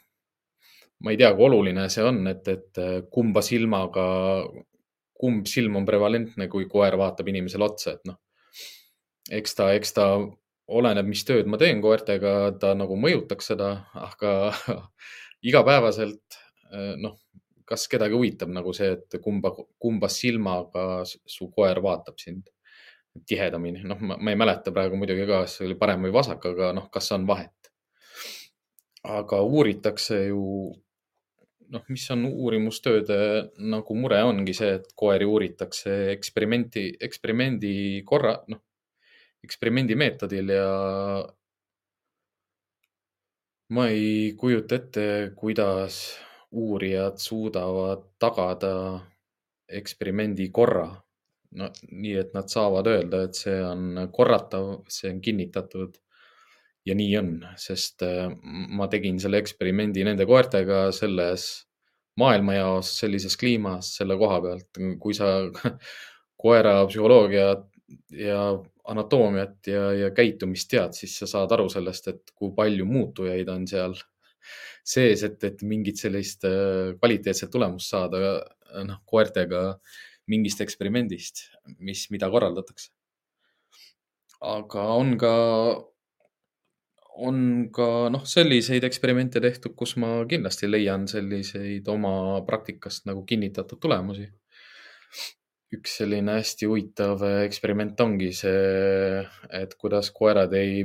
[1.02, 2.82] ma ei tea, kui oluline see on, et, et
[3.14, 4.06] kumba silmaga,
[5.22, 8.20] kumb silm on prevalentne, kui koer vaatab inimesele otsa, et noh,
[9.40, 10.12] eks ta, eks ta
[10.72, 14.34] oleneb, mis tööd ma teen koertega, ta nagu mõjutaks seda, aga
[15.50, 16.40] igapäevaselt
[17.02, 17.18] noh,
[17.72, 22.52] kas kedagi huvitab nagu see, et kumba, kumba silmaga su koer vaatab sind
[23.28, 23.84] tihedamini?
[23.88, 26.88] noh, ma ei mäleta praegu muidugi ka, kas see oli parem või vasak, aga noh,
[26.94, 27.72] kas on vahet?
[29.02, 30.42] aga uuritakse ju,
[31.74, 33.18] noh, mis on uurimustööde
[33.74, 37.74] nagu mure, ongi see, et koeri uuritakse eksperimenti, eksperimendi
[38.08, 38.62] korra, noh,
[39.42, 40.68] eksperimendi meetodil ja
[43.74, 45.06] ma ei kujuta ette,
[45.40, 46.04] kuidas
[46.52, 48.74] uurijad suudavad tagada
[49.72, 50.90] eksperimendi korra.
[51.52, 55.98] no nii, et nad saavad öelda, et see on korratav, see on kinnitatud
[56.88, 58.30] ja nii on, sest äh,
[58.78, 61.50] ma tegin selle eksperimendi nende koertega selles
[62.22, 64.80] maailmajaos, sellises kliimas, selle koha pealt.
[65.00, 65.34] kui sa
[66.42, 67.68] koera psühholoogiat
[68.16, 68.40] ja
[68.92, 73.68] anatoomiat ja, ja käitumist tead, siis sa saad aru sellest, et kui palju muutujaid on
[73.68, 73.96] seal
[74.84, 78.34] sees, et, et mingit sellist äh, kvaliteetset tulemust saada,
[78.72, 79.64] äh, noh, koertega
[80.32, 81.48] mingist eksperimendist,
[81.80, 82.92] mis, mida korraldatakse.
[84.42, 85.34] aga on ka,
[87.22, 87.42] on
[87.74, 94.30] ka noh, selliseid eksperimente tehtud, kus ma kindlasti leian selliseid oma praktikast nagu kinnitatud tulemusi.
[95.72, 99.22] üks selline hästi huvitav eksperiment ongi see,
[99.56, 100.82] et kuidas koerad ei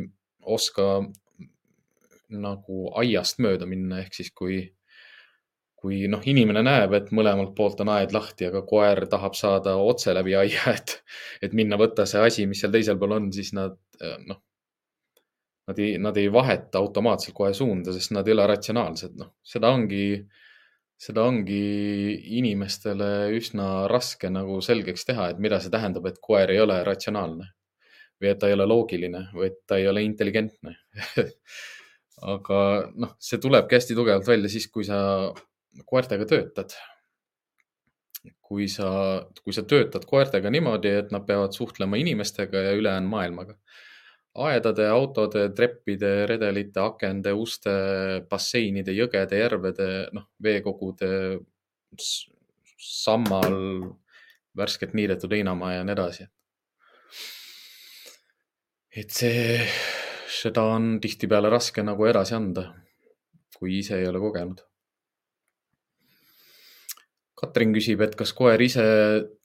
[0.46, 1.00] oska
[2.32, 4.58] nagu aiast mööda minna, ehk siis kui,
[5.78, 10.14] kui noh, inimene näeb, et mõlemalt poolt on aed lahti, aga koer tahab saada otse
[10.16, 10.98] läbi aia, et,
[11.42, 13.78] et minna võtta see asi, mis seal teisel pool on, siis nad
[14.26, 14.42] noh,
[15.66, 19.72] nad ei, nad ei vaheta automaatselt kohe suunda, sest nad ei ole ratsionaalsed, noh, seda
[19.74, 20.20] ongi,
[21.06, 21.62] seda ongi
[22.38, 27.50] inimestele üsna raske nagu selgeks teha, et mida see tähendab, et koer ei ole ratsionaalne
[28.22, 30.76] või et ta ei ole loogiline või et ta ei ole intelligentne
[32.24, 32.58] aga
[32.96, 34.98] noh, see tulebki hästi tugevalt välja siis, kui sa
[35.84, 36.76] koertega töötad.
[38.46, 38.88] kui sa,
[39.42, 43.56] kui sa töötad koertega niimoodi, et nad peavad suhtlema inimestega ja ülejäänud maailmaga.
[44.36, 47.72] aedade, autode, treppide, redelite, akende, uste,
[48.30, 51.38] basseinide, jõgede, järvede, noh, veekogude,
[52.78, 53.56] sammal,
[54.56, 56.28] värskelt niidetud heinamaa ja nii edasi.
[58.96, 59.66] et see
[60.26, 62.64] seda on tihtipeale raske nagu edasi anda,
[63.56, 64.60] kui ise ei ole kogenud.
[67.36, 68.84] Katrin küsib, et kas koer ise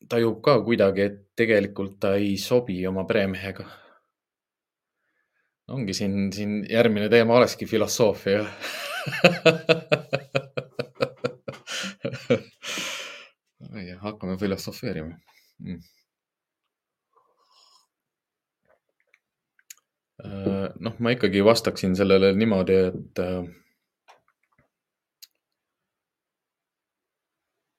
[0.10, 3.66] tajub ka kuidagi, et tegelikult ta ei sobi oma peremehega.
[5.72, 8.44] ongi siin, siin järgmine teema olekski filosoofia
[14.02, 15.16] hakkame filosofeerima
[15.60, 16.01] mm
[20.80, 23.44] noh, ma ikkagi vastaksin sellele niimoodi, et äh,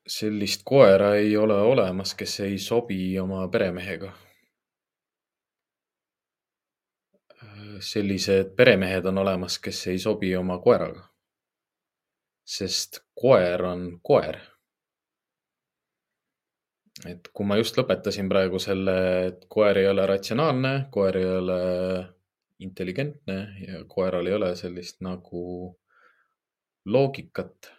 [0.07, 4.13] sellist koera ei ole olemas, kes ei sobi oma peremehega.
[7.43, 11.09] Äh, sellised peremehed on olemas, kes ei sobi oma koeraga.
[12.53, 14.37] sest koer on koer
[17.07, 21.59] et kui ma just lõpetasin praegu selle, et koer ei ole ratsionaalne, koer ei ole
[22.63, 25.45] intelligentne ja koeral ei ole sellist nagu
[26.85, 27.73] loogikat.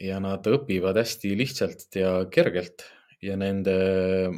[0.00, 2.84] ja nad õpivad hästi lihtsalt ja kergelt
[3.22, 3.74] ja nende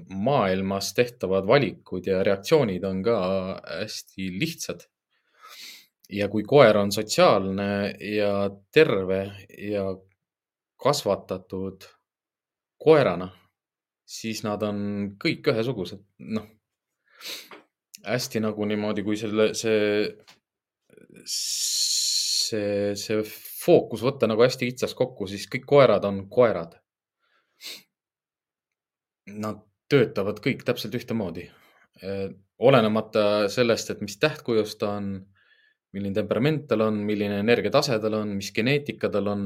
[0.08, 3.18] maailmas tehtavad valikud ja reaktsioonid on ka
[3.62, 4.88] hästi lihtsad.
[6.12, 9.20] ja kui koer on sotsiaalne ja terve
[9.58, 9.84] ja
[10.82, 11.86] kasvatatud
[12.82, 13.30] koerana,
[14.04, 14.78] siis nad on
[15.22, 16.02] kõik ühesugused,
[16.34, 16.48] noh.
[18.06, 20.06] Hästi nagu niimoodi, kui selle, see,
[21.28, 23.24] see, see
[23.62, 26.78] fookus võtta nagu hästi kitsaks kokku, siis kõik koerad on koerad.
[29.32, 29.62] Nad
[29.92, 31.50] töötavad kõik täpselt ühtemoodi.
[32.62, 35.12] olenemata sellest, et mis tähtkujust ta on,
[35.92, 39.44] milline temperament tal on, milline energiatase tal on, mis geneetika tal on.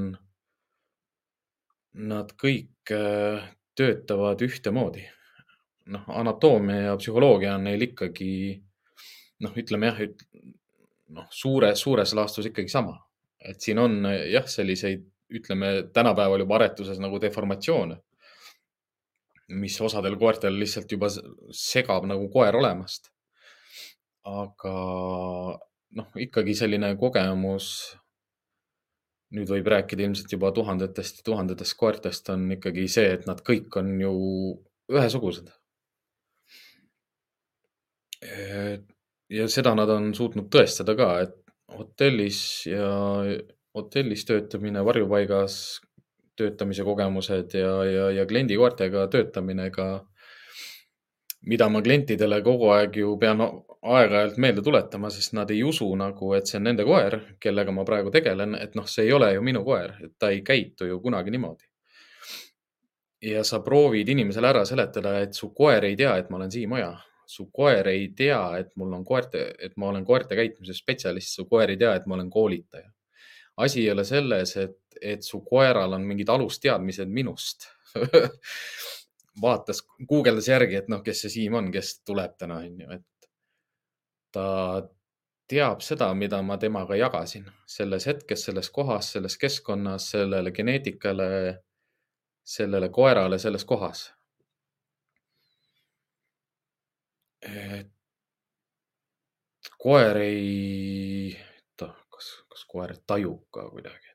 [1.96, 2.92] Nad kõik
[3.76, 5.06] töötavad ühtemoodi.
[5.92, 8.30] Noh, anatoomia ja psühholoogia on neil ikkagi
[9.44, 10.00] noh, ütleme jah,
[11.16, 12.96] noh, suures, suures laastus ikkagi sama.
[13.46, 17.98] et siin on jah, selliseid, ütleme tänapäeval juba aretuses nagu deformatsioone,
[19.60, 21.10] mis osadel koertel lihtsalt juba
[21.54, 23.12] segab nagu koer olemast.
[24.26, 24.74] aga
[25.96, 27.68] noh, ikkagi selline kogemus
[29.36, 33.74] nüüd võib rääkida ilmselt juba tuhandetest ja tuhandetest koertest, on ikkagi see, et nad kõik
[33.78, 34.12] on ju
[34.92, 35.50] ühesugused.
[39.30, 41.36] Ja seda nad on suutnud tõestada ka, et
[41.76, 42.88] hotellis ja
[43.76, 45.80] hotellis töötamine, varjupaigas
[46.36, 49.88] töötamise kogemused ja, ja, ja kliendikoertega töötamine ka
[51.46, 56.32] mida ma klientidele kogu aeg ju pean aeg-ajalt meelde tuletama, sest nad ei usu nagu,
[56.34, 59.44] et see on nende koer, kellega ma praegu tegelen, et noh, see ei ole ju
[59.46, 61.68] minu koer, et ta ei käitu ju kunagi niimoodi.
[63.26, 66.72] ja sa proovid inimesele ära seletada, et su koer ei tea, et ma olen Siim
[66.76, 66.90] Oja,
[67.26, 71.46] su koer ei tea, et mul on koerte, et ma olen koerte käitumise spetsialist, su
[71.50, 72.90] koer ei tea, et ma olen koolitaja.
[73.56, 77.68] asi ei ole selles, et, et su koeral on mingid alusteadmised minust
[79.42, 83.30] vaatas, guugeldas järgi, et noh, kes see Siim on, kes tuleb täna, onju, et
[84.32, 84.46] ta
[85.48, 91.28] teab seda, mida ma temaga jagasin selles hetkes, selles kohas, selles keskkonnas, sellele geneetikale,
[92.46, 94.10] sellele koerale selles kohas.
[97.42, 97.92] Et
[99.78, 104.06] koer ei, oota, kas, kas koer tajub ka kuidagi?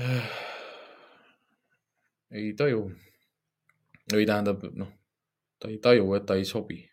[2.30, 2.90] ei taju.
[4.10, 4.88] või tähendab, noh,
[5.60, 6.86] ta ei taju, et ta ei sobi.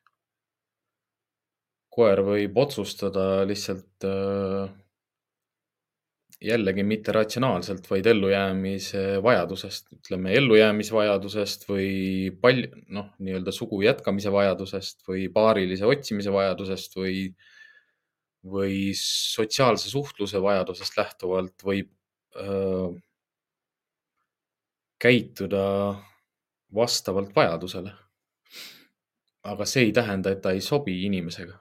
[1.98, 4.70] koer võib otsustada lihtsalt äh,
[6.42, 11.90] jällegi mitte ratsionaalselt, vaid ellujäämise vajadusest, ütleme ellujäämisvajadusest või
[12.42, 17.26] palju, noh, nii-öelda sugu jätkamise vajadusest või paarilise otsimise vajadusest või,
[18.46, 21.90] või sotsiaalse suhtluse vajadusest lähtuvalt võib
[22.38, 22.92] öö,
[25.02, 25.64] käituda
[26.74, 27.94] vastavalt vajadusele.
[29.48, 31.56] aga see ei tähenda, et ta ei sobi inimesega.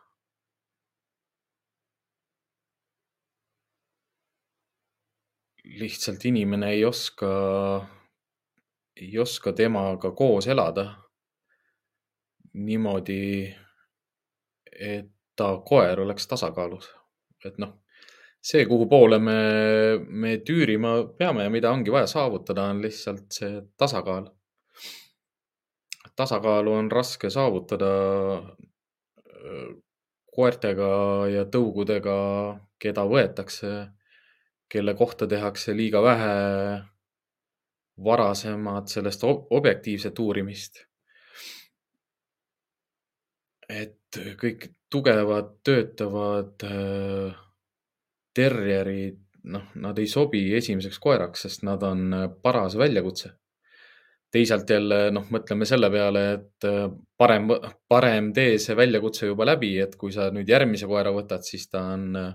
[5.79, 7.31] Lihtsalt inimene ei oska,
[8.97, 10.87] ei oska temaga koos elada
[12.57, 13.55] niimoodi,
[14.81, 16.89] et ta koer oleks tasakaalus.
[17.45, 17.75] et noh
[18.47, 19.39] see, kuhu poole me,
[20.07, 24.31] me tüürima peame ja mida ongi vaja saavutada, on lihtsalt see tasakaal.
[26.17, 27.91] tasakaalu on raske saavutada
[30.37, 30.89] koertega
[31.33, 32.17] ja tõugudega,
[32.79, 33.73] keda võetakse,
[34.69, 36.35] kelle kohta tehakse liiga vähe
[38.05, 40.85] varasemat sellest objektiivset uurimist.
[43.67, 47.35] et kõik tugevad, töötavad äh,
[48.37, 49.17] terjerid,
[49.51, 53.33] noh, nad ei sobi esimeseks koeraks, sest nad on äh, paras väljakutse.
[54.31, 56.87] teisalt jälle, noh, mõtleme selle peale, et äh,
[57.19, 57.51] parem,
[57.89, 61.83] parem tee see väljakutse juba läbi, et kui sa nüüd järgmise koera võtad, siis ta
[61.97, 62.33] on äh,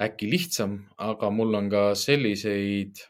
[0.00, 3.02] äkki lihtsam, aga mul on ka selliseid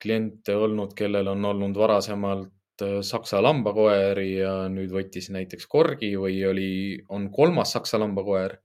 [0.00, 6.70] kliente olnud, kellel on olnud varasemalt saksa lambakoeri ja nüüd võttis näiteks korgi või oli,
[7.12, 8.56] on kolmas saksa lambakoer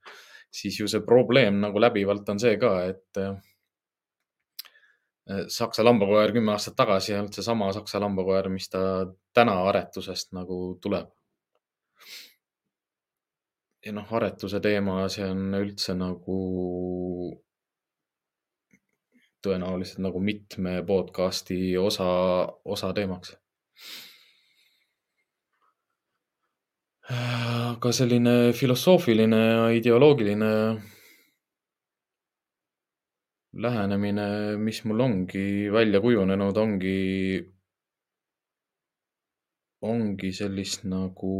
[0.56, 3.36] siis ju see probleem nagu läbivalt on see ka, et äh,
[5.52, 8.80] saksa lambakoer kümme aastat tagasi ei olnud seesama saksa lambakoer, mis ta
[9.36, 11.10] täna aretusest nagu tuleb.
[13.86, 16.36] Ja noh, aretuse teema, see on üldse nagu
[19.46, 22.08] tõenäoliselt nagu mitme podcast'i osa,
[22.76, 23.36] osa teemaks.
[27.06, 30.48] aga selline filosoofiline ja ideoloogiline
[33.62, 34.26] lähenemine,
[34.58, 36.96] mis mul ongi välja kujunenud, ongi,
[39.86, 41.36] ongi sellist nagu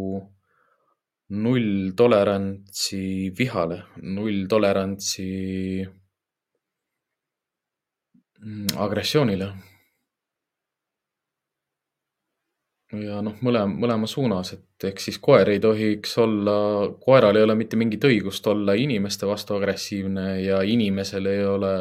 [1.28, 5.86] nulltolerantsi vihale, nulltolerantsi
[8.44, 9.52] mm, agressioonile.
[12.96, 16.54] ja noh, mõlema, mõlema suunas, et ehk siis koer ei tohiks olla,
[17.02, 21.72] koeral ei ole mitte mingit õigust olla inimeste vastu agressiivne ja inimesel ei ole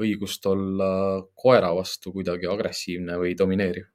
[0.00, 0.90] õigust olla
[1.34, 3.86] koera vastu kuidagi agressiivne või domineeriv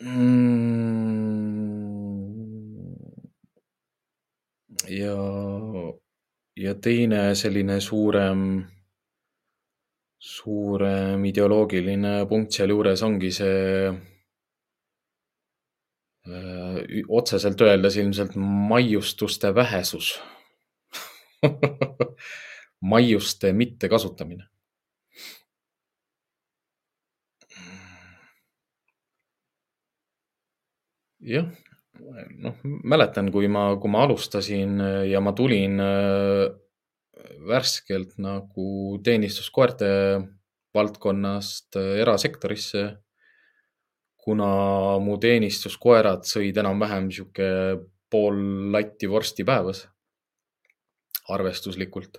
[0.00, 1.58] mm..
[4.88, 5.16] ja,
[6.56, 8.44] ja teine selline suurem,
[10.18, 13.90] suurem ideoloogiline punkt sealjuures ongi see
[16.28, 20.16] öö, otseselt öeldes ilmselt maiustuste vähesus
[22.80, 24.44] maiuste mittekasutamine.
[31.20, 31.48] Jah,
[32.38, 34.78] noh, mäletan, kui ma, kui ma alustasin
[35.10, 36.46] ja ma tulin äh,
[37.48, 39.90] värskelt nagu teenistuskoerte
[40.74, 42.88] valdkonnast äh, erasektorisse.
[44.28, 47.46] kuna mu teenistuskoerad sõid enam-vähem sihuke
[48.12, 48.40] pool
[48.74, 49.86] latti vorsti päevas
[51.32, 52.18] arvestuslikult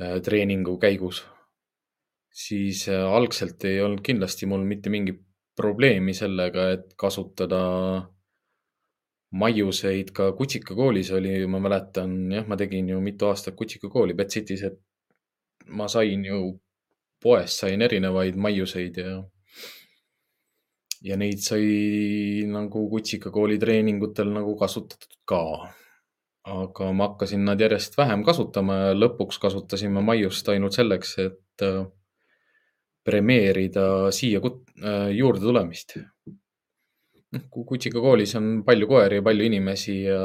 [0.00, 1.22] äh, treeningu käigus,
[2.28, 5.22] siis algselt ei olnud kindlasti mul mitte mingit
[5.58, 7.60] probleemi sellega, et kasutada
[9.30, 14.78] maiuseid ka kutsikakoolis oli, ma mäletan, jah, ma tegin ju mitu aastat kutsikakooli Betsitis, et
[15.68, 16.38] ma sain ju
[17.22, 19.18] poest sain erinevaid maiuseid ja,
[21.04, 25.42] ja neid sai nagu kutsikakooli treeningutel nagu kasutatud ka.
[26.48, 31.64] aga ma hakkasin nad järjest vähem kasutama ja lõpuks kasutasin ma maiust ainult selleks, et
[33.08, 35.96] premeerida siia äh, juurde tulemist.
[37.28, 40.22] noh, kui Kutsika koolis on palju koeri ja palju inimesi ja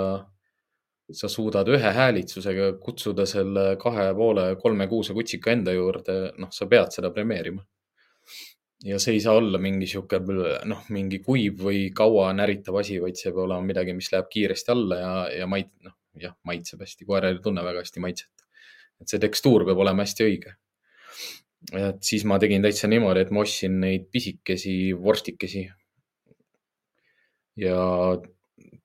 [1.11, 6.67] sa suudad ühe häälitsusega kutsuda selle kahe poole, kolme kuuse kutsika enda juurde, noh, sa
[6.71, 7.63] pead seda premeerima.
[8.83, 10.19] ja see ei saa olla mingi sihuke,
[10.67, 14.71] noh, mingi kuiv või kaua näritav asi, vaid see peab olema midagi, mis läheb kiiresti
[14.73, 18.47] alla ja, ja mait-, noh, jah, maitseb hästi, koer ei tunne väga hästi maitset.
[19.01, 20.55] et see tekstuur peab olema hästi õige
[21.71, 25.69] et siis ma tegin täitsa niimoodi, et ma ostsin neid pisikesi vorstikesi.
[27.55, 27.77] ja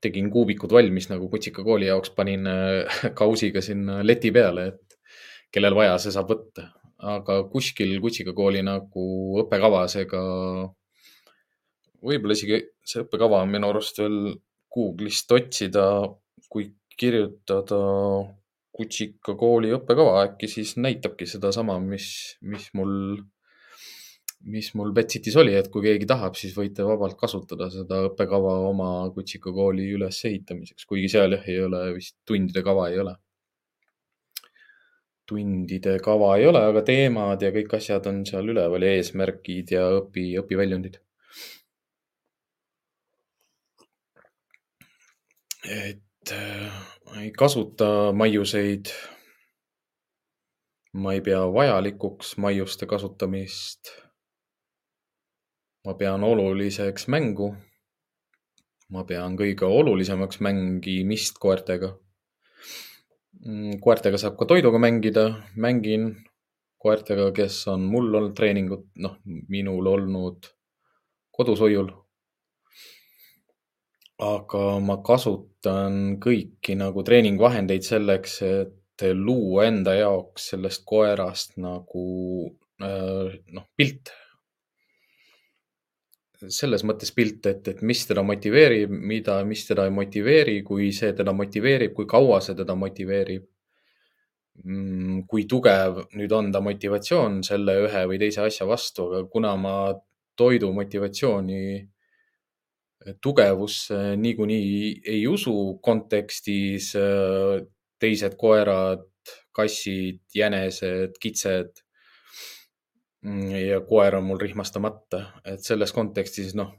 [0.05, 4.99] tegin kuubikud valmis nagu kutsika kooli jaoks, panin äh, kausiga sinna leti peale, et
[5.53, 6.73] kellel vaja, see saab võtta.
[6.99, 9.03] aga kuskil kutsika kooli nagu
[9.45, 10.21] õppekavas ega
[12.03, 14.19] võib-olla isegi see õppekava on minu arust veel
[14.75, 15.85] Google'ist otsida,
[16.51, 17.79] kui kirjutada
[18.79, 22.07] Kutsika kooli õppekava äkki siis näitabki sedasama, mis,
[22.47, 22.93] mis mul,
[24.55, 28.91] mis mul Betsitis oli, et kui keegi tahab, siis võite vabalt kasutada seda õppekava oma
[29.17, 33.17] Kutsika kooli ülesehitamiseks, kuigi seal jah, ei ole vist tundide kava ei ole.
[35.29, 39.83] tundide kava ei ole, aga teemad ja kõik asjad on seal üleval ja eesmärgid ja
[39.99, 41.03] õpi, õpiväljundid.
[45.69, 48.87] et äh, ma ei kasuta maiuseid.
[50.93, 53.93] ma ei pea vajalikuks maiuste kasutamist.
[55.87, 57.55] ma pean oluliseks mängu.
[58.93, 61.95] ma pean kõige olulisemaks mängimist koertega.
[63.47, 65.25] Mm, koertega saab ka toiduga mängida,
[65.57, 66.11] mängin
[66.79, 69.17] koertega, kes on mul olnud treeningud, noh,
[69.49, 70.51] minul olnud
[71.33, 71.89] kodushoiul
[74.19, 82.07] aga ma kasutan kõiki nagu treeningvahendeid selleks, et luua enda jaoks sellest koerast nagu
[82.83, 84.11] äh, noh, pilt.
[86.39, 91.11] selles mõttes pilt, et, et mis teda motiveerib, mida, mis teda ei motiveeri, kui see
[91.19, 93.47] teda motiveerib, kui kaua see teda motiveerib.
[94.63, 99.53] Mm, kui tugev nüüd on ta motivatsioon selle ühe või teise asja vastu, aga kuna
[99.59, 99.75] ma
[100.39, 101.61] toidu motivatsiooni
[103.23, 107.67] tugevusse niikuinii ei usu kontekstis äh,
[107.99, 109.07] teised koerad,
[109.53, 111.85] kassid, jänesed, kitsed.
[113.27, 116.71] Mm, ja koer on mul rihmastamata, et selles kontekstis noh,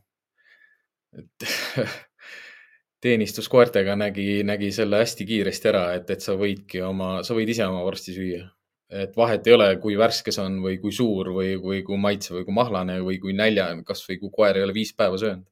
[1.12, 1.48] et
[3.04, 7.68] teenistuskoertega nägi, nägi selle hästi kiiresti ära, et, et sa võidki oma, sa võid ise
[7.68, 8.48] oma vorsti süüa.
[8.90, 12.40] et vahet ei ole, kui värske see on või kui suur või, või kui maitsev
[12.40, 15.46] või kui mahlane või kui nälja, kasvõi kui koer ei ole viis päeva söönud.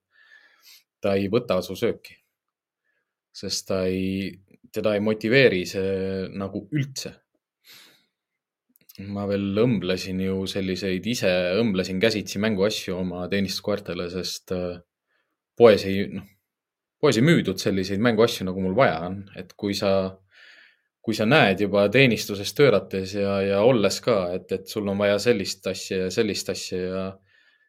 [1.01, 2.17] Ta ei võta su sööki.
[3.37, 4.31] sest ta ei,
[4.73, 7.13] teda ei motiveeri see nagu üldse.
[9.13, 11.29] ma veel õmblesin ju selliseid, ise
[11.61, 14.79] õmblesin käsitsi mänguasju oma teenistuskoertele, sest äh,
[15.55, 16.25] poes ei, noh
[17.01, 19.91] poes ei müüdud selliseid mänguasju, nagu mul vaja on, et kui sa,
[21.03, 25.19] kui sa näed juba teenistuses töötates ja, ja olles ka, et, et sul on vaja
[25.21, 27.05] sellist asja ja sellist asja ja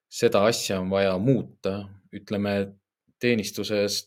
[0.08, 1.82] seda asja on vaja muuta,
[2.14, 2.54] ütleme
[3.20, 4.04] teenistuses,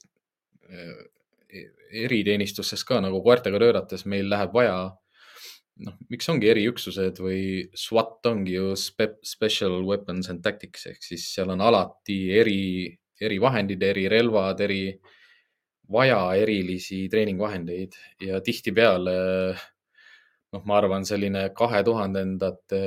[1.91, 4.77] eriteenistustes ka nagu koertega töötates meil läheb vaja
[5.83, 7.41] noh, miks ongi eriüksused või
[7.75, 12.61] SWAT ongi ju spe special weapons and tactics ehk siis seal on alati eri
[13.21, 14.85] erivahendid, erirelvad, eri,
[15.91, 19.15] vaja erilisi treeningvahendeid ja tihtipeale
[20.51, 22.81] noh, ma arvan, selline kahe tuhandendate,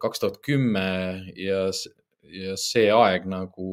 [0.00, 0.88] kaks tuhat kümme
[1.38, 1.66] ja,
[2.32, 3.70] ja see aeg nagu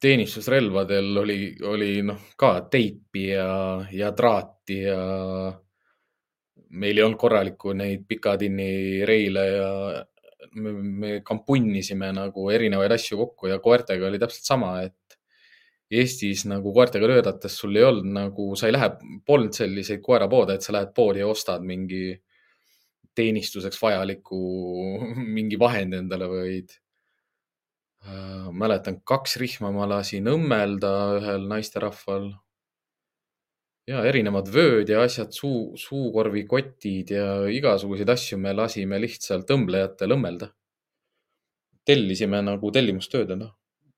[0.00, 4.98] teenistusrelvadel oli, oli noh ka teipi ja, ja traati ja
[6.74, 9.70] meil ei olnud korralikku neid pikatinni reile ja
[10.60, 14.98] me, me kampunnisime nagu erinevaid asju kokku ja koertega oli täpselt sama, et
[15.94, 18.88] Eestis nagu koertega töötates sul ei olnud nagu, sa ei lähe,
[19.26, 22.08] polnud selliseid koerapoode, et sa lähed poodi ja ostad mingi
[23.14, 24.40] teenistuseks vajaliku
[25.36, 26.83] mingi vahend endale, vaid äh,
[28.52, 32.32] mäletan, kaks rihma ma lasin õmmelda ühel naisterahval.
[33.86, 40.52] ja erinevad vööd ja asjad, suu, suukorvikotid ja igasuguseid asju me lasime lihtsalt õmblejatel õmmelda.
[41.84, 43.52] tellisime nagu tellimustööd, noh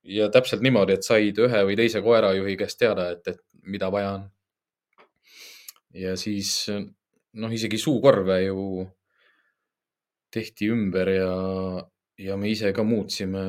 [0.07, 4.12] ja täpselt niimoodi, et said ühe või teise koerajuhi käest teada, et, et mida vaja
[4.18, 4.26] on.
[5.96, 8.86] ja siis noh, isegi suukorve ju
[10.32, 11.32] tehti ümber ja,
[12.18, 13.42] ja me ise ka muutsime.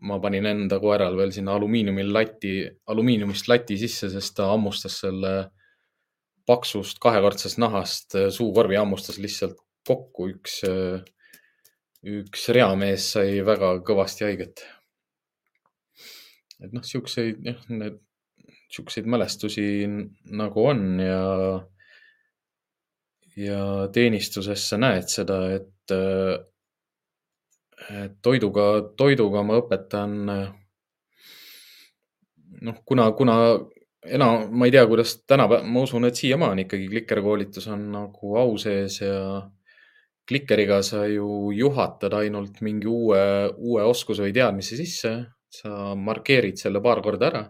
[0.00, 2.54] ma panin enda koeral veel sinna alumiiniumil lati,
[2.86, 5.34] alumiiniumist lati sisse, sest ta hammustas selle
[6.46, 10.30] paksust kahekordsest nahast suukorvi hammustas lihtsalt kokku.
[10.36, 10.62] üks,
[12.04, 14.64] üks reamees sai väga kõvasti haiget
[16.64, 18.00] et noh, siukseid jah, need,
[18.72, 19.66] siukseid mälestusi
[20.34, 21.20] nagu on ja,
[23.38, 23.60] ja
[23.94, 26.53] teenistuses sa näed seda, et, et
[28.22, 28.66] toiduga,
[28.96, 30.14] toiduga ma õpetan.
[32.64, 33.36] noh, kuna, kuna
[34.04, 38.56] enam, ma ei tea, kuidas tänapäeval, ma usun, et siiamaani ikkagi klikerkoolitus on nagu au
[38.60, 39.18] sees ja
[40.28, 43.20] klikeriga sa ju juhatad ainult mingi uue,
[43.56, 45.12] uue oskuse või teadmise sisse
[45.52, 47.44] sa markeerid selle paar korda ära.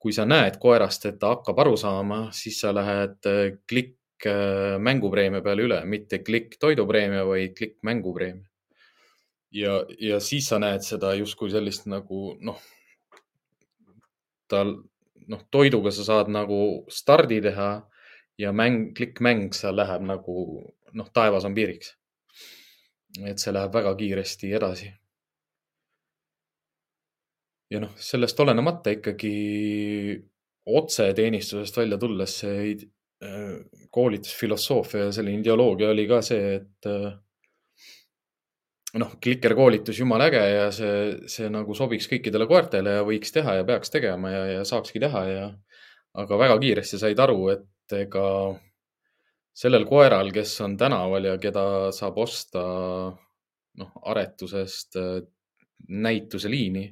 [0.00, 4.78] kui sa näed koerast, et ta hakkab aru saama, siis sa lähed äh, klikk äh,
[4.80, 8.49] mängupreemia peale üle, mitte klikk toidupreemia, vaid klikk mängupreemia.
[9.50, 12.60] Ja, ja siis sa näed seda justkui sellist nagu noh,
[14.50, 14.76] tal
[15.30, 17.70] noh, toiduga sa saad nagu stardi teha
[18.40, 20.36] ja mäng, klikk mäng, seal läheb nagu
[20.92, 21.96] noh, taevas on piiriks.
[23.26, 24.92] et see läheb väga kiiresti edasi
[27.70, 29.34] ja noh, sellest olenemata ikkagi
[30.70, 32.72] otseteenistusest välja tulles see
[33.24, 33.56] äh,
[33.90, 37.12] koolitusfilosoofia ja selline ideoloogia oli ka see, et äh,
[38.98, 40.94] noh, klikerkoolitus jumala äge ja see,
[41.30, 45.24] see nagu sobiks kõikidele koertele ja võiks teha ja peaks tegema ja, ja saakski teha
[45.28, 45.44] ja
[46.20, 48.24] aga väga kiiresti said aru, et ega
[49.60, 51.64] sellel koeral, kes on tänaval ja keda
[51.94, 52.62] saab osta
[53.80, 55.20] noh, aretusest äh,
[55.88, 56.88] näituseliini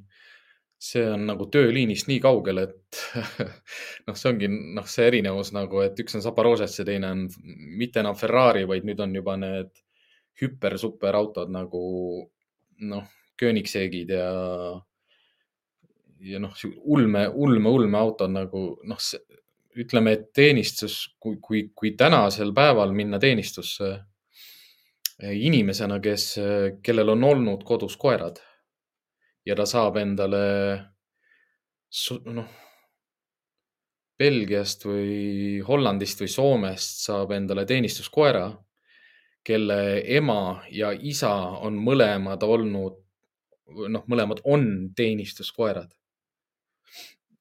[0.78, 3.00] see on nagu tööliinist nii kaugel, et
[4.06, 7.24] noh, see ongi noh, see erinevus nagu, et üks on Zaporožets ja teine on
[7.78, 9.72] mitte enam Ferrari, vaid nüüd on juba need
[10.40, 11.82] hüper-superautod nagu
[12.88, 13.08] noh,
[13.38, 14.28] Koenigseegid ja,
[16.26, 19.02] ja noh, ulme, ulme, ulmeautod nagu noh,
[19.78, 23.92] ütleme, et teenistus, kui, kui, kui tänasel päeval minna teenistusse
[25.18, 26.30] inimesena, kes,
[26.82, 28.38] kellel on olnud kodus koerad
[29.46, 30.42] ja ta saab endale
[32.34, 32.48] noh,
[34.18, 38.48] Belgiast või Hollandist või Soomest saab endale teenistuskoera,
[39.48, 39.78] kelle
[40.18, 40.40] ema
[40.74, 41.32] ja isa
[41.64, 42.98] on mõlemad olnud,
[43.88, 45.90] noh, mõlemad on teenistuskoerad.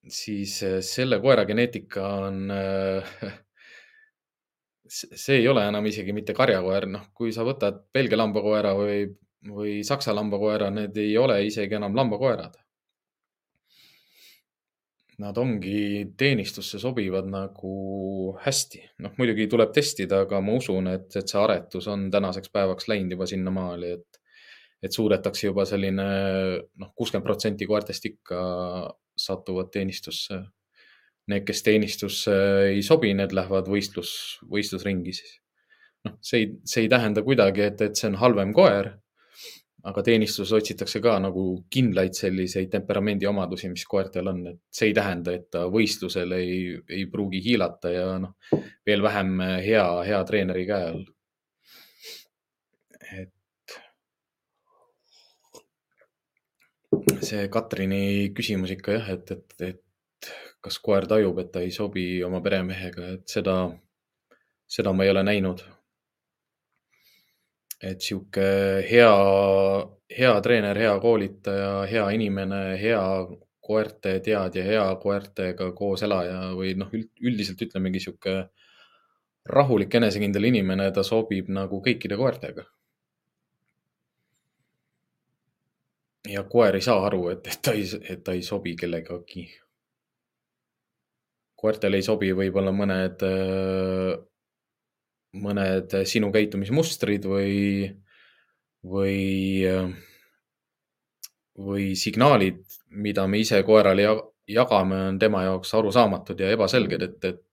[0.07, 2.47] siis eh, selle koera geneetika on
[4.87, 9.01] see ei ole enam isegi mitte karjakoer, noh, kui sa võtad Belgia lambakoera või
[9.47, 12.57] või saksa lambakoera, need ei ole isegi enam lambakoerad.
[15.17, 18.83] Nad ongi teenistusse sobivad nagu hästi.
[19.03, 23.15] noh, muidugi tuleb testida, aga ma usun, et, et see aretus on tänaseks päevaks läinud
[23.15, 24.21] juba sinnamaale, et,
[24.83, 26.05] et suudetakse juba selline
[26.67, 28.43] noh, kuuskümmend protsenti koertest ikka
[29.17, 30.43] satuvad teenistusse.
[31.27, 32.35] Need, kes teenistusse
[32.69, 34.11] ei sobi, need lähevad võistlus,
[34.47, 35.33] võistlusringi siis.
[36.05, 38.93] noh, see ei, see ei tähenda kuidagi, et, et see on halvem koer
[39.85, 44.95] aga teenistuses otsitakse ka nagu kindlaid selliseid temperamendi omadusi, mis koertel on, et see ei
[44.97, 46.57] tähenda, et ta võistlusel ei,
[46.89, 48.33] ei pruugi hiilata ja noh,
[48.85, 51.05] veel vähem hea, hea treeneri käe all.
[53.07, 53.33] et
[57.23, 60.31] see Katrini küsimus ikka jah, et, et, et
[60.63, 63.57] kas koer tajub, et ta ei sobi oma peremehega, et seda,
[64.67, 65.63] seda ma ei ole näinud
[67.81, 68.45] et sihuke
[68.89, 69.11] hea,
[70.17, 73.03] hea treener, hea koolitaja, hea inimene, hea
[73.67, 78.37] koerte teadja, hea koertega koos elaja või noh, üldiselt ütlemegi sihuke
[79.47, 82.65] rahulik, enesekindel inimene, ta sobib nagu kõikide koertega.
[86.27, 89.45] ja koer ei saa aru, et, et ta ei, et ta ei sobi kellegagi.
[91.57, 93.23] koertele ei sobi võib-olla mõned
[95.41, 97.87] mõned sinu käitumismustrid või,
[98.85, 99.21] või,
[101.57, 102.63] või signaalid,
[102.97, 104.07] mida me ise koerale
[104.47, 107.43] jagame, on tema jaoks arusaamatud ja ebaselged, et, et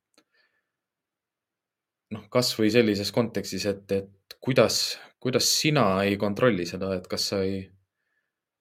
[2.15, 7.43] noh, kasvõi sellises kontekstis, et, et kuidas, kuidas sina ei kontrolli seda, et kas sa
[7.45, 7.63] ei,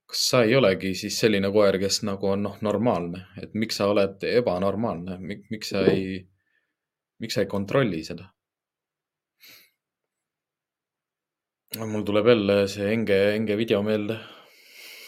[0.09, 3.89] kas sa ei olegi siis selline koer, kes nagu on noh, normaalne, et miks sa
[3.91, 5.19] oled ebanormaalne,
[5.51, 6.21] miks sa ei,
[7.24, 8.32] miks sa ei kontrolli seda?
[11.80, 14.19] Mul tuleb jälle see Enge, Enge video meelde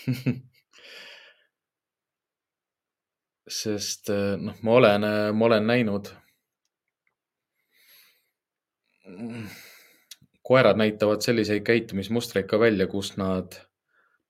[3.61, 4.09] sest
[4.41, 5.01] noh, ma olen,
[5.38, 6.09] ma olen näinud.
[10.45, 13.55] koerad näitavad selliseid käitumismustreid ka välja, kus nad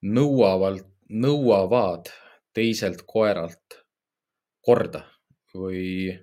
[0.04, 0.80] nõuavad,
[1.12, 2.12] nõuavad
[2.56, 3.82] teiselt koeralt
[4.64, 5.04] korda
[5.56, 6.16] või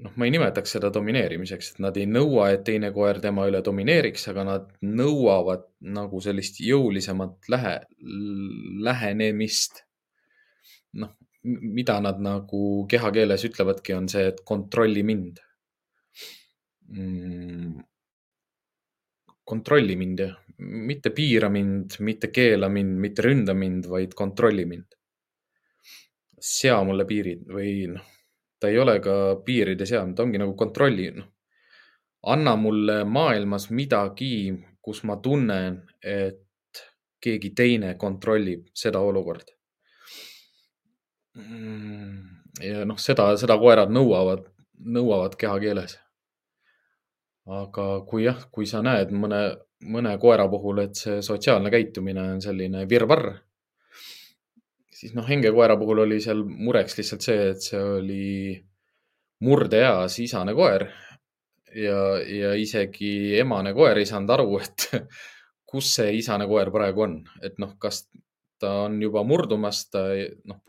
[0.00, 3.62] noh, ma ei nimetaks seda domineerimiseks, et nad ei nõua, et teine koer tema üle
[3.64, 7.76] domineeriks, aga nad nõuavad nagu sellist jõulisemat lähe,
[8.88, 9.84] lähenemist.
[11.00, 15.40] noh, mida nad nagu kehakeeles ütlevadki, on see, et kontrolli mind
[16.92, 17.80] mm..
[19.44, 20.36] kontrolli mind jah,
[20.92, 24.98] mitte piira mind, mitte keela mind, mitte ründa mind, vaid kontrolli mind.
[26.42, 28.11] sea mulle piirid või noh
[28.62, 31.26] ta ei ole ka piiride seadnud, ta ongi nagu kontrolli, noh.
[32.30, 36.84] anna mulle maailmas midagi, kus ma tunnen, et
[37.22, 39.56] keegi teine kontrollib seda olukorda.
[41.34, 42.22] Mm,
[42.62, 44.46] ja noh, seda, seda koerad nõuavad,
[44.98, 45.98] nõuavad kehakeeles.
[47.42, 49.40] aga kui jah, kui sa näed mõne,
[49.90, 53.32] mõne koera puhul, et see sotsiaalne käitumine on selline virvarr
[54.92, 58.26] siis noh, hengekoera puhul oli seal mureks lihtsalt see, et see oli
[59.42, 60.86] murdeeas isane koer.
[61.72, 64.88] Ja, ja isegi emane koer ei saanud aru, et
[65.72, 68.04] kus see isane koer praegu on, et noh, kas
[68.60, 70.04] ta on juba murdumas, ta
[70.50, 70.60] noh,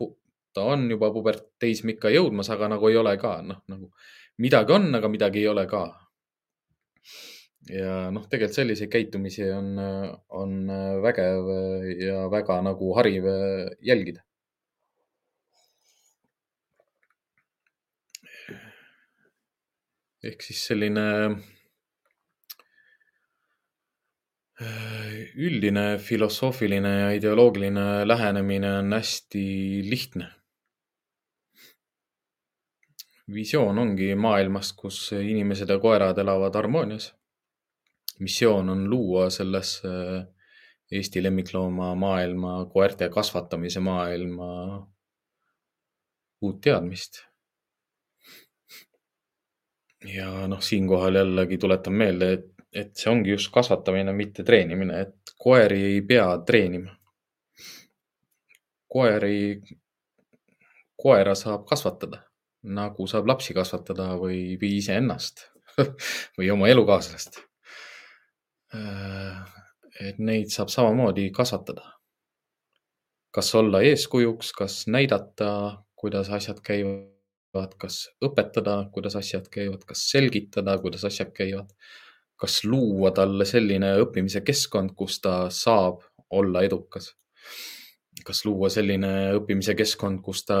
[0.54, 3.90] ta on juba puberteismikka jõudmas, aga nagu ei ole ka, noh nagu
[4.40, 5.84] midagi on, aga midagi ei ole ka
[7.70, 9.74] ja noh, tegelikult selliseid käitumisi on,
[10.28, 10.54] on
[11.02, 11.50] vägev
[12.00, 13.28] ja väga nagu hariv
[13.80, 14.24] jälgida.
[20.24, 21.02] ehk siis selline
[25.46, 29.44] üldine filosoofiline ja ideoloogiline lähenemine on hästi
[29.90, 30.30] lihtne.
[33.34, 37.06] visioon ongi maailmast, kus inimesed ja koerad elavad harmoonias
[38.20, 39.88] missioon on luua sellesse
[40.92, 44.48] Eesti lemmiklooma maailma, koerte kasvatamise maailma
[46.40, 47.22] uut teadmist.
[50.04, 55.32] ja noh, siinkohal jällegi tuletan meelde, et, et see ongi just kasvatamine, mitte treenimine, et
[55.40, 56.92] koeri ei pea treenima.
[58.94, 59.62] koeri,
[61.02, 62.20] koera saab kasvatada
[62.62, 65.48] nagu saab lapsi kasvatada või, või iseennast
[66.38, 67.53] või oma elukaaslast Äh,
[68.74, 71.90] et neid saab samamoodi kasvatada.
[73.34, 80.76] kas olla eeskujuks, kas näidata, kuidas asjad käivad, kas õpetada, kuidas asjad käivad, kas selgitada,
[80.78, 81.72] kuidas asjad käivad,
[82.38, 87.14] kas luua talle selline õppimise keskkond, kus ta saab olla edukas.
[88.24, 90.58] kas luua selline õppimise keskkond, kus ta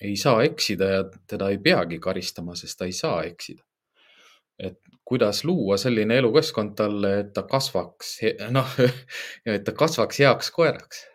[0.00, 3.62] ei saa eksida ja teda ei peagi karistama, sest ta ei saa eksida.
[4.58, 4.78] et
[5.12, 8.14] kuidas luua selline elukeskkond talle, et ta kasvaks,
[8.54, 8.76] noh,
[9.54, 11.06] et ta kasvaks heaks koeraks.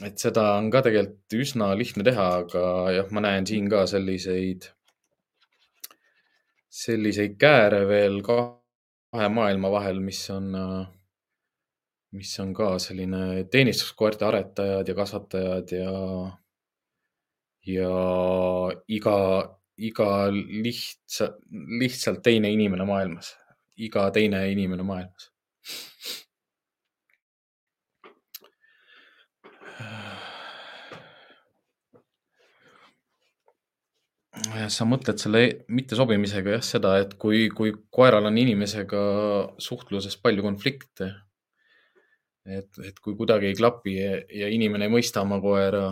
[0.00, 2.62] et seda on ka tegelikult üsna lihtne teha, aga
[2.96, 4.70] jah, ma näen siin ka selliseid,
[6.72, 10.56] selliseid kääre veel kahe maailma vahel, mis on
[12.16, 15.92] mis on ka selline teenistuskoerte aretajad ja kasvatajad ja,
[17.70, 17.92] ja
[18.88, 19.16] iga,
[19.88, 21.30] iga lihtsa,
[21.80, 23.34] lihtsalt teine inimene maailmas,
[23.80, 25.30] iga teine inimene maailmas.
[34.70, 35.40] sa mõtled selle
[35.72, 39.00] mittesobimisega jah, seda, et kui, kui koeral on inimesega
[39.62, 41.10] suhtluses palju konflikte
[42.46, 45.90] et, et kui kuidagi ei klapi ja, ja inimene ei mõista oma koera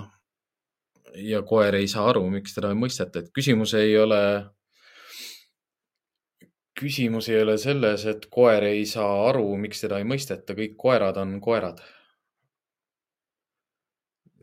[1.15, 4.21] ja koer ei saa aru, miks teda ei mõisteta, et küsimus ei ole,
[6.79, 11.21] küsimus ei ole selles, et koer ei saa aru, miks teda ei mõisteta, kõik koerad
[11.23, 11.81] on koerad.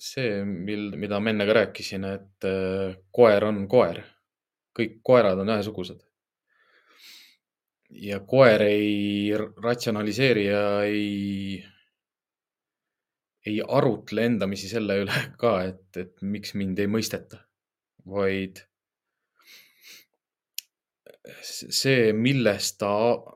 [0.05, 4.01] see, mil, mida ma enne ka rääkisin, et äh, koer on koer,
[4.75, 6.01] kõik koerad on ühesugused.
[7.95, 9.31] Ja koer ei
[9.63, 11.63] ratsionaliseeri ja ei
[13.45, 17.43] ei arutle endamisi selle üle ka, et, et miks mind ei mõisteta,
[18.09, 18.63] vaid
[21.41, 22.91] see, millest ta,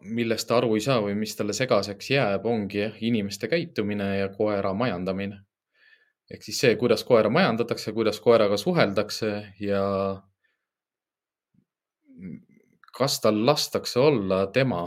[0.06, 4.30] millest ta aru ei saa või mis talle segaseks jääb, ongi jah, inimeste käitumine ja
[4.34, 5.44] koera majandamine.
[6.30, 9.84] ehk siis see, kuidas koera majandatakse, kuidas koeraga suheldakse ja
[12.98, 14.84] kas tal lastakse olla tema,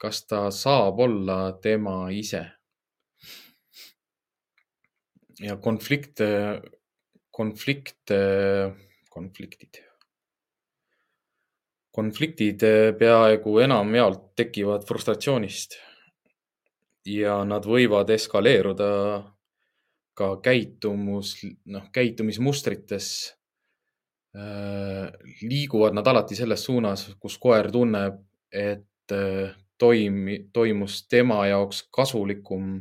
[0.00, 2.44] kas ta saab olla tema ise
[5.40, 6.28] ja konflikte,
[7.30, 8.18] konflikte,
[9.10, 9.84] konfliktid.
[11.98, 12.62] konfliktid
[12.98, 15.74] peaaegu enamjaolt tekivad frustratsioonist
[17.10, 18.90] ja nad võivad eskaleeruda
[20.18, 21.36] ka käitumus,
[21.70, 23.08] noh, käitumismustrites
[24.36, 25.08] äh,
[25.42, 28.20] liiguvad nad alati selles suunas, kus koer tunneb,
[28.50, 32.80] et äh, toimi, toimus tema jaoks kasulikum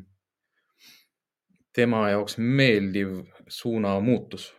[1.78, 4.54] tema jaoks meeldiv suunamuutus.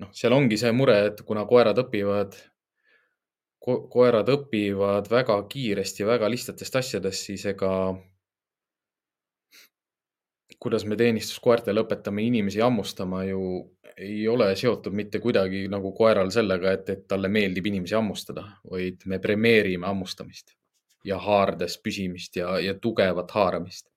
[0.00, 2.36] noh, seal ongi see mure, et kuna koerad õpivad
[3.60, 7.72] ko, koerad õpivad väga kiiresti väga lihtsatest asjadest, siis ega
[10.60, 13.42] kuidas me teenistuskoertele õpetame inimesi hammustama ju
[14.00, 19.04] ei ole seotud mitte kuidagi nagu koeral sellega, et, et talle meeldib inimesi hammustada, vaid
[19.08, 20.54] me premeerime hammustamist
[21.04, 23.88] ja haardes püsimist ja, ja tugevat haaramist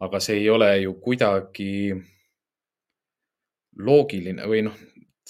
[0.00, 1.72] aga see ei ole ju kuidagi
[3.80, 4.76] loogiline või noh,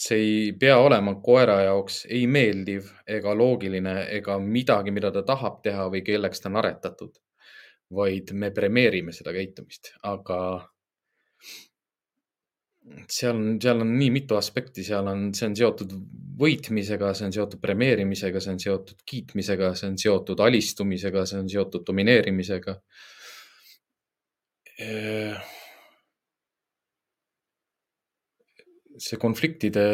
[0.00, 5.60] see ei pea olema koera jaoks ei meeldiv ega loogiline ega midagi, mida ta tahab
[5.64, 7.18] teha või kelleks ta on aretatud,
[7.94, 10.40] vaid me premeerime seda käitumist, aga
[13.10, 15.92] seal on, seal on nii mitu aspekti, seal on, see on seotud
[16.40, 21.50] võitmisega, see on seotud premeerimisega, see on seotud kiitmisega, see on seotud alistumisega, see on
[21.52, 22.78] seotud domineerimisega
[29.00, 29.84] see konfliktide,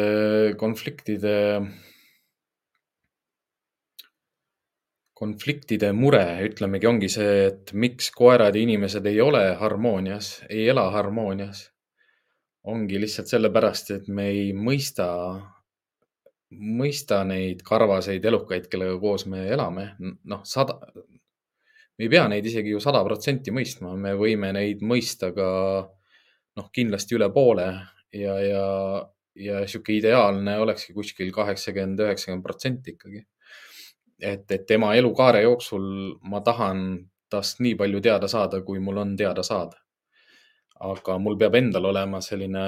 [0.59, 1.35] konfliktide,
[5.17, 10.89] konfliktide mure, ütlemegi, ongi see, et miks koerad ja inimesed ei ole harmoonias, ei ela
[10.95, 11.71] harmoonias.
[12.67, 15.05] ongi lihtsalt sellepärast, et me ei mõista,
[16.51, 19.93] mõista neid karvaseid elukaid, kellega koos me elame.
[20.27, 20.75] noh, sada,
[21.97, 25.47] me ei pea neid isegi ju sada protsenti mõistma, me võime neid mõista ka
[26.57, 27.67] noh, kindlasti üle poole
[28.13, 28.65] ja, ja,
[29.35, 33.23] ja sihuke ideaalne olekski kuskil kaheksakümmend, üheksakümmend protsenti ikkagi.
[34.21, 36.87] et, et tema elukaare jooksul ma tahan
[37.29, 39.77] tast nii palju teada saada, kui mul on teada saada.
[40.79, 42.63] aga mul peab endal olema selline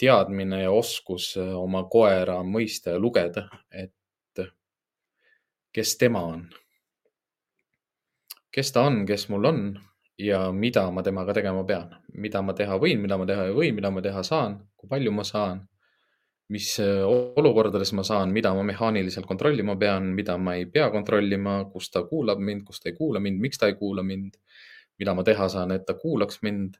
[0.00, 3.94] teadmine ja oskus oma koera mõista ja lugeda, et
[5.72, 6.48] kes tema on
[8.54, 9.62] kes ta on, kes mul on
[10.20, 13.72] ja mida ma temaga tegema pean, mida ma teha võin, mida ma teha ei või,
[13.76, 15.62] mida ma teha saan, kui palju ma saan,
[16.50, 21.90] mis olukordades ma saan, mida ma mehaaniliselt kontrollima pean, mida ma ei pea kontrollima, kus
[21.94, 24.34] ta kuulab mind, kus ta ei kuula mind, miks ta ei kuula mind,
[24.98, 26.76] mida ma teha saan, et ta kuulaks mind.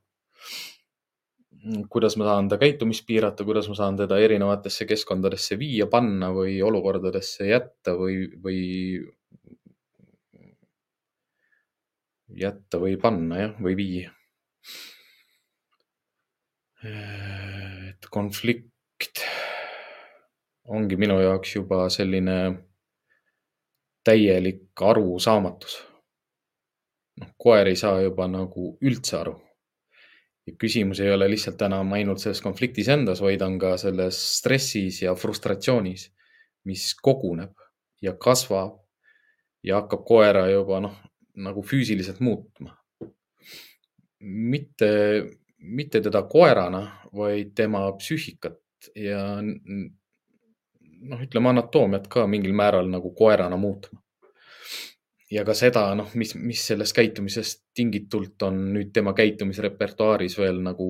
[1.92, 6.54] kuidas ma saan ta käitumist piirata, kuidas ma saan teda erinevatesse keskkondadesse viia, panna või
[6.64, 8.60] olukordadesse jätta või, või
[12.37, 14.11] jätta või panna jah, või viia.
[16.81, 19.20] et konflikt,
[20.64, 22.37] ongi minu jaoks juba selline
[24.05, 25.76] täielik arusaamatus.
[27.20, 29.37] noh, koer ei saa juba nagu üldse aru.
[30.47, 35.03] ja küsimus ei ole lihtsalt enam ainult selles konfliktis endas, vaid on ka selles stressis
[35.03, 36.09] ja frustratsioonis,
[36.64, 37.53] mis koguneb
[38.03, 38.81] ja kasvab
[39.62, 40.97] ja hakkab koera juba noh,
[41.37, 42.76] nagu füüsiliselt muutma.
[44.20, 44.89] mitte,
[45.59, 46.83] mitte teda koerana,
[47.16, 49.22] vaid tema psüühikat ja
[51.01, 54.03] noh, ütleme anatoomiat ka mingil määral nagu koerana muutma.
[55.31, 60.89] ja ka seda, noh, mis, mis sellest käitumisest tingitult on nüüd tema käitumisrepertuaaris veel nagu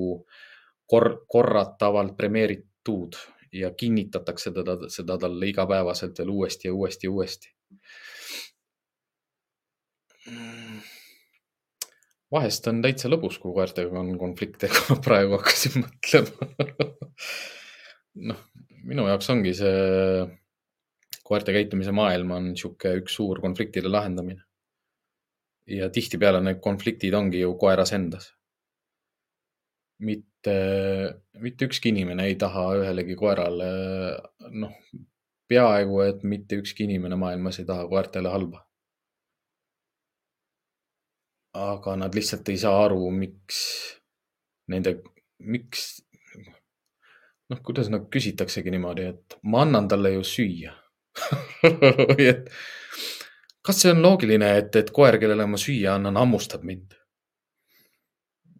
[0.89, 3.19] kor-, korratavalt premeeritud
[3.53, 7.53] ja kinnitatakse teda, seda talle igapäevaselt veel uuesti ja uuesti ja uuesti.
[12.31, 16.51] Vahest on täitsa lõbus, kui koertega on konflikte, kui ma praegu hakkasin mõtlema
[18.31, 18.45] noh,
[18.87, 20.29] minu jaoks ongi see
[21.31, 24.43] koerte käitumise maailm on sihuke üks suur konfliktide lahendamine.
[25.71, 28.33] ja tihtipeale need konfliktid ongi ju koeras endas.
[30.01, 30.55] mitte,
[31.39, 33.67] mitte ükski inimene ei taha ühelegi koerale,
[34.49, 34.73] noh,
[35.47, 38.65] peaaegu et mitte ükski inimene maailmas ei taha koertele halba.
[41.57, 43.57] Aga nad lihtsalt ei saa aru, miks
[44.71, 44.95] nende,
[45.39, 45.99] miks
[47.51, 50.75] noh, kuidas nagu küsitaksegi niimoodi, et ma annan talle ju süüa
[52.13, 52.47] või et
[53.65, 56.95] kas see on loogiline, et, et koer, kellele ma süüa annan, hammustab mind?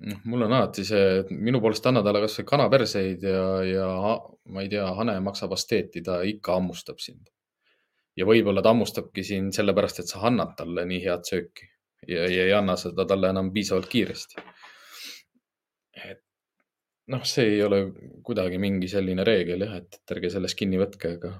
[0.02, 3.89] noh, mul on alati see, et minu poolest anna talle kasvõi kanaperseid ja, ja
[4.52, 7.30] ma ei tea, hane maksab asteeti, ta ikka hammustab sind.
[8.20, 11.70] ja võib-olla ta hammustabki sind sellepärast, et sa annad talle nii head sööki
[12.08, 14.41] ja, ja ei anna seda talle enam piisavalt kiiresti.
[16.10, 16.24] et
[17.14, 17.82] noh, see ei ole
[18.24, 21.34] kuidagi mingi selline reegel jah, et, et ärge sellest kinni võtke, aga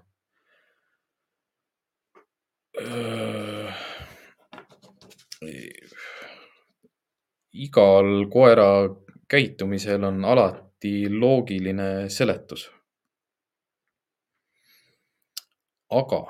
[2.82, 3.88] äh,.
[7.51, 8.68] igal koera
[9.32, 12.70] käitumisel on alati loogiline seletus.
[15.91, 16.26] aga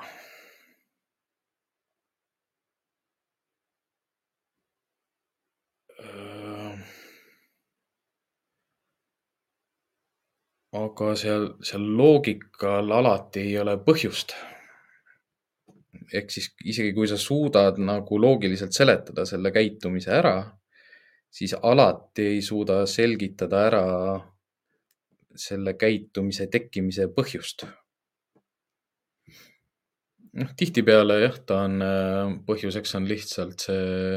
[10.72, 14.34] aga seal, seal loogikal alati ei ole põhjust.
[16.12, 20.34] ehk siis isegi kui sa suudad nagu loogiliselt seletada selle käitumise ära,
[21.32, 23.84] siis alati ei suuda selgitada ära
[25.36, 27.66] selle käitumise tekkimise põhjust.
[30.32, 31.84] noh, tihtipeale jah, ta on,
[32.48, 34.16] põhjuseks on lihtsalt see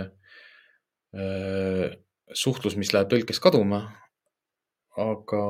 [1.19, 1.95] äh,
[2.31, 3.83] suhtlus, mis läheb tõlkes kaduma
[4.95, 5.43] aga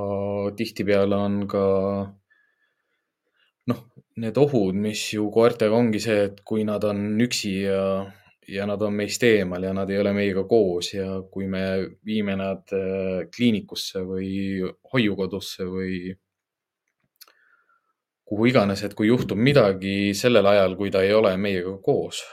[0.57, 1.63] tihtipeale on ka
[3.69, 3.81] noh,
[4.21, 7.81] need ohud, mis ju koertega ongi see, et kui nad on üksi ja,
[8.49, 11.65] ja nad on meist eemal ja nad ei ole meiega koos ja kui me
[12.05, 14.29] viime nad äh, kliinikusse või
[14.93, 15.99] hoiukodusse või
[18.25, 22.23] kuhu iganes, et kui juhtub midagi sellel ajal, kui ta ei ole meiega koos,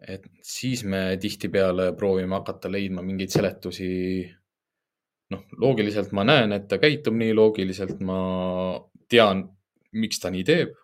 [0.00, 3.90] et siis me tihtipeale proovime hakata leidma mingeid seletusi
[5.34, 8.18] noh, loogiliselt ma näen, et ta käitub nii, loogiliselt ma
[9.10, 9.44] tean,
[9.96, 10.74] miks ta nii teeb.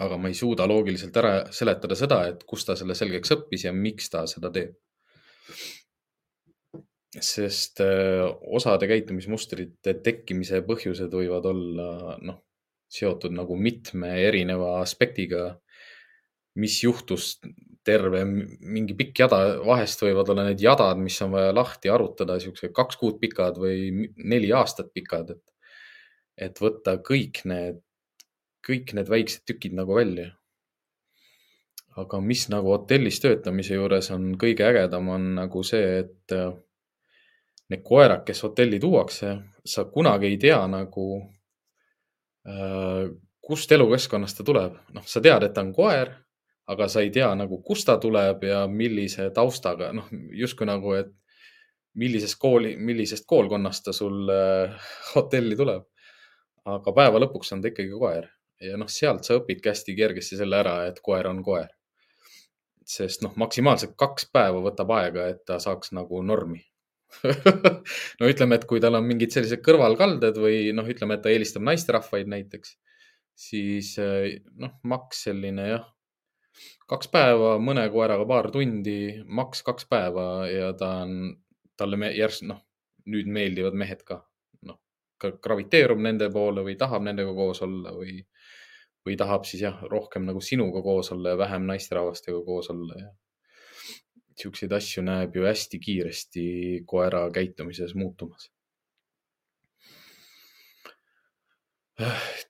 [0.00, 3.72] aga ma ei suuda loogiliselt ära seletada seda, et kust ta selle selgeks õppis ja
[3.76, 4.76] miks ta seda teeb.
[7.20, 8.22] sest äh,
[8.56, 12.38] osade käitumismustrite tekkimise põhjused võivad olla noh,
[12.90, 15.58] seotud nagu mitme erineva aspektiga
[16.54, 17.38] mis juhtus,
[17.86, 22.74] terve mingi pikk jada, vahest võivad olla need jadad, mis on vaja lahti arutada, siuksed
[22.76, 25.72] kaks kuud pikad või neli aastat pikad, et,
[26.48, 27.80] et võtta kõik need,
[28.66, 30.34] kõik need väiksed tükid nagu välja.
[32.00, 36.52] aga mis nagu hotellis töötamise juures on kõige ägedam, on nagu see, et äh,
[37.72, 41.06] need koerad, kes hotelli tuuakse, sa kunagi ei tea nagu
[42.46, 43.10] äh,
[43.40, 44.76] kust elukeskkonnast ta tuleb.
[44.94, 46.12] noh, sa tead, et ta on koer
[46.70, 51.10] aga sa ei tea nagu, kust ta tuleb ja millise taustaga, noh, justkui nagu, et
[51.98, 55.86] millisest kooli, millisest koolkonnast ta sul äh, hotelli tuleb.
[56.70, 58.28] aga päeva lõpuks on ta ikkagi koer
[58.60, 61.70] ja noh, sealt sa õpidki hästi kergesti selle ära, et koer on koer.
[62.90, 66.60] sest noh, maksimaalselt kaks päeva võtab aega, et ta saaks nagu normi
[68.20, 71.64] no ütleme, et kui tal on mingid sellised kõrvalkalded või noh, ütleme, et ta eelistab
[71.66, 72.76] naisterahvaid näiteks,
[73.34, 75.88] siis äh, noh, maks selline jah,
[76.90, 81.34] kaks päeva, mõne koeraga paar tundi, maks kaks päeva ja ta on,
[81.78, 82.60] talle järsku noh,
[83.10, 84.20] nüüd meeldivad mehed ka.
[84.68, 84.80] noh,
[85.20, 88.18] graviteerub nende poole või tahab nendega koos olla või,
[89.06, 93.10] või tahab siis jah, rohkem nagu sinuga koos olla ja vähem naisterahvastega koos olla ja
[94.40, 96.46] siukseid asju näeb ju hästi kiiresti
[96.88, 98.50] koera käitumises muutumas.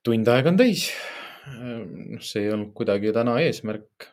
[0.07, 0.91] tund aega on täis.
[1.59, 4.09] Noh, see ei olnud kuidagi täna eesmärk.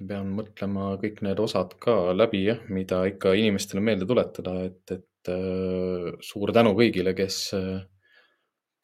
[0.00, 5.28] pean mõtlema kõik need osad ka läbi jah, mida ikka inimestele meelde tuletada, et, et
[5.28, 7.82] äh, suur tänu kõigile, kes äh,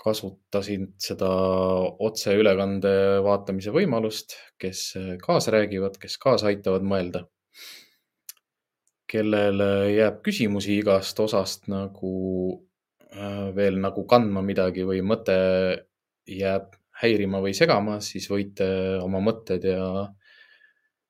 [0.06, 1.30] kasutasid seda
[2.08, 2.92] otseülekande
[3.26, 4.82] vaatamise võimalust, kes
[5.22, 7.26] kaasa räägivad, kes kaasa aitavad mõelda.
[9.06, 12.14] kellele jääb küsimusi igast osast nagu
[13.14, 15.36] äh, veel nagu kandma midagi või mõte
[16.26, 18.66] jääb häirima või segama, siis võite
[19.04, 19.88] oma mõtted ja,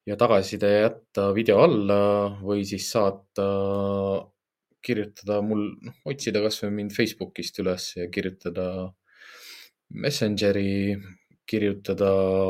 [0.07, 2.01] ja tagasiside jätta video alla
[2.43, 3.47] või siis saata
[4.87, 8.67] kirjutada mul, noh, otsida kasvõi mind Facebookist üles ja kirjutada
[9.95, 10.97] Messengeri,
[11.47, 12.09] kirjutada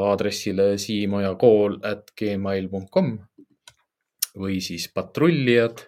[0.09, 3.11] aadressile siimojakool at gmail.com
[4.41, 5.85] või siis patrullijad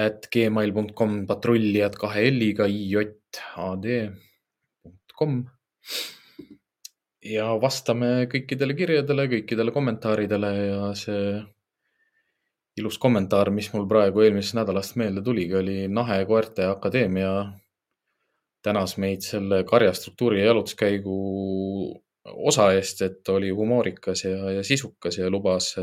[0.00, 2.68] at gmail.com, patrullijad kahe L-iga,
[5.22, 5.44] IJAD.com.
[7.22, 11.42] ja vastame kõikidele kirjadele, kõikidele kommentaaridele ja see
[12.80, 17.52] ilus kommentaar, mis mul praegu eelmisest nädalast meelde tuligi, oli Nahe Koerte Akadeemia
[18.62, 21.14] tänas meid selle karjastruktuuri ja jalutuskäigu
[22.24, 25.74] osa eest, et oli humoorikas ja, ja sisukas ja lubas,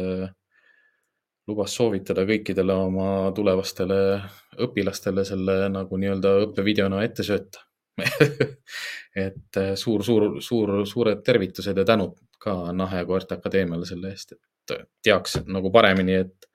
[1.48, 4.22] lubas soovitada kõikidele oma tulevastele
[4.60, 7.69] õpilastele selle nagu nii-öelda õppevideona ette sööta
[9.26, 14.86] et suur, suur, suur, suured tervitused ja tänud ka Nahe Koerte Akadeemiale selle eest, et
[15.04, 16.50] teaks nagu paremini, et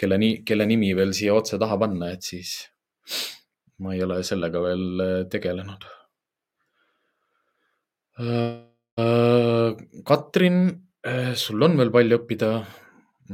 [0.00, 2.56] kelle, kelle nimi veel siia otse taha panna, et siis
[3.82, 5.86] ma ei ole sellega veel äh, tegelenud.
[8.22, 9.74] Äh,
[10.06, 10.58] Katrin,
[11.06, 12.52] äh, sul on veel palju õppida.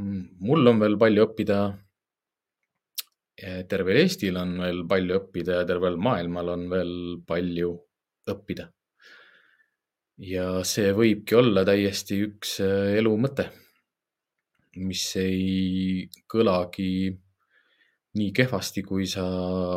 [0.00, 1.60] Mul on veel palju õppida.
[3.68, 6.92] Tervel Eestil on veel palju õppida ja tervel maailmal on veel
[7.26, 7.72] palju
[8.30, 8.68] õppida.
[10.20, 13.48] ja see võibki olla täiesti üks elu mõte
[14.78, 17.10] mis ei kõlagi
[18.18, 19.24] nii kehvasti, kui sa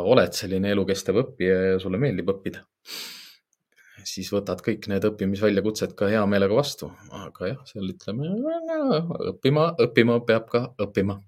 [0.10, 2.64] oled selline elukestev õppija ja sulle meeldib õppida.
[4.04, 8.34] siis võtad kõik need õppimisväljakutsed ka hea meelega vastu, aga jah, seal ütleme,
[9.32, 11.22] õppima, õppima peab ka õppima.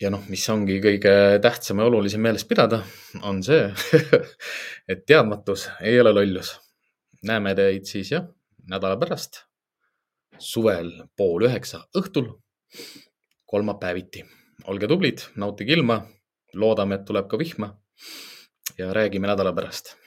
[0.00, 1.12] Ja noh, mis ongi kõige
[1.44, 2.80] tähtsam ja olulisem meeles pidada,
[3.26, 3.68] on see
[4.90, 6.54] et teadmatus ei ole lollus.
[7.22, 8.26] näeme teid siis jah,
[8.68, 9.44] nädala pärast
[10.40, 12.32] suvel pool üheksa õhtul,
[13.46, 14.24] kolmapäeviti.
[14.64, 16.00] olge tublid, nautige ilma,
[16.54, 17.74] loodame, et tuleb ka vihma
[18.78, 19.99] ja räägime nädala pärast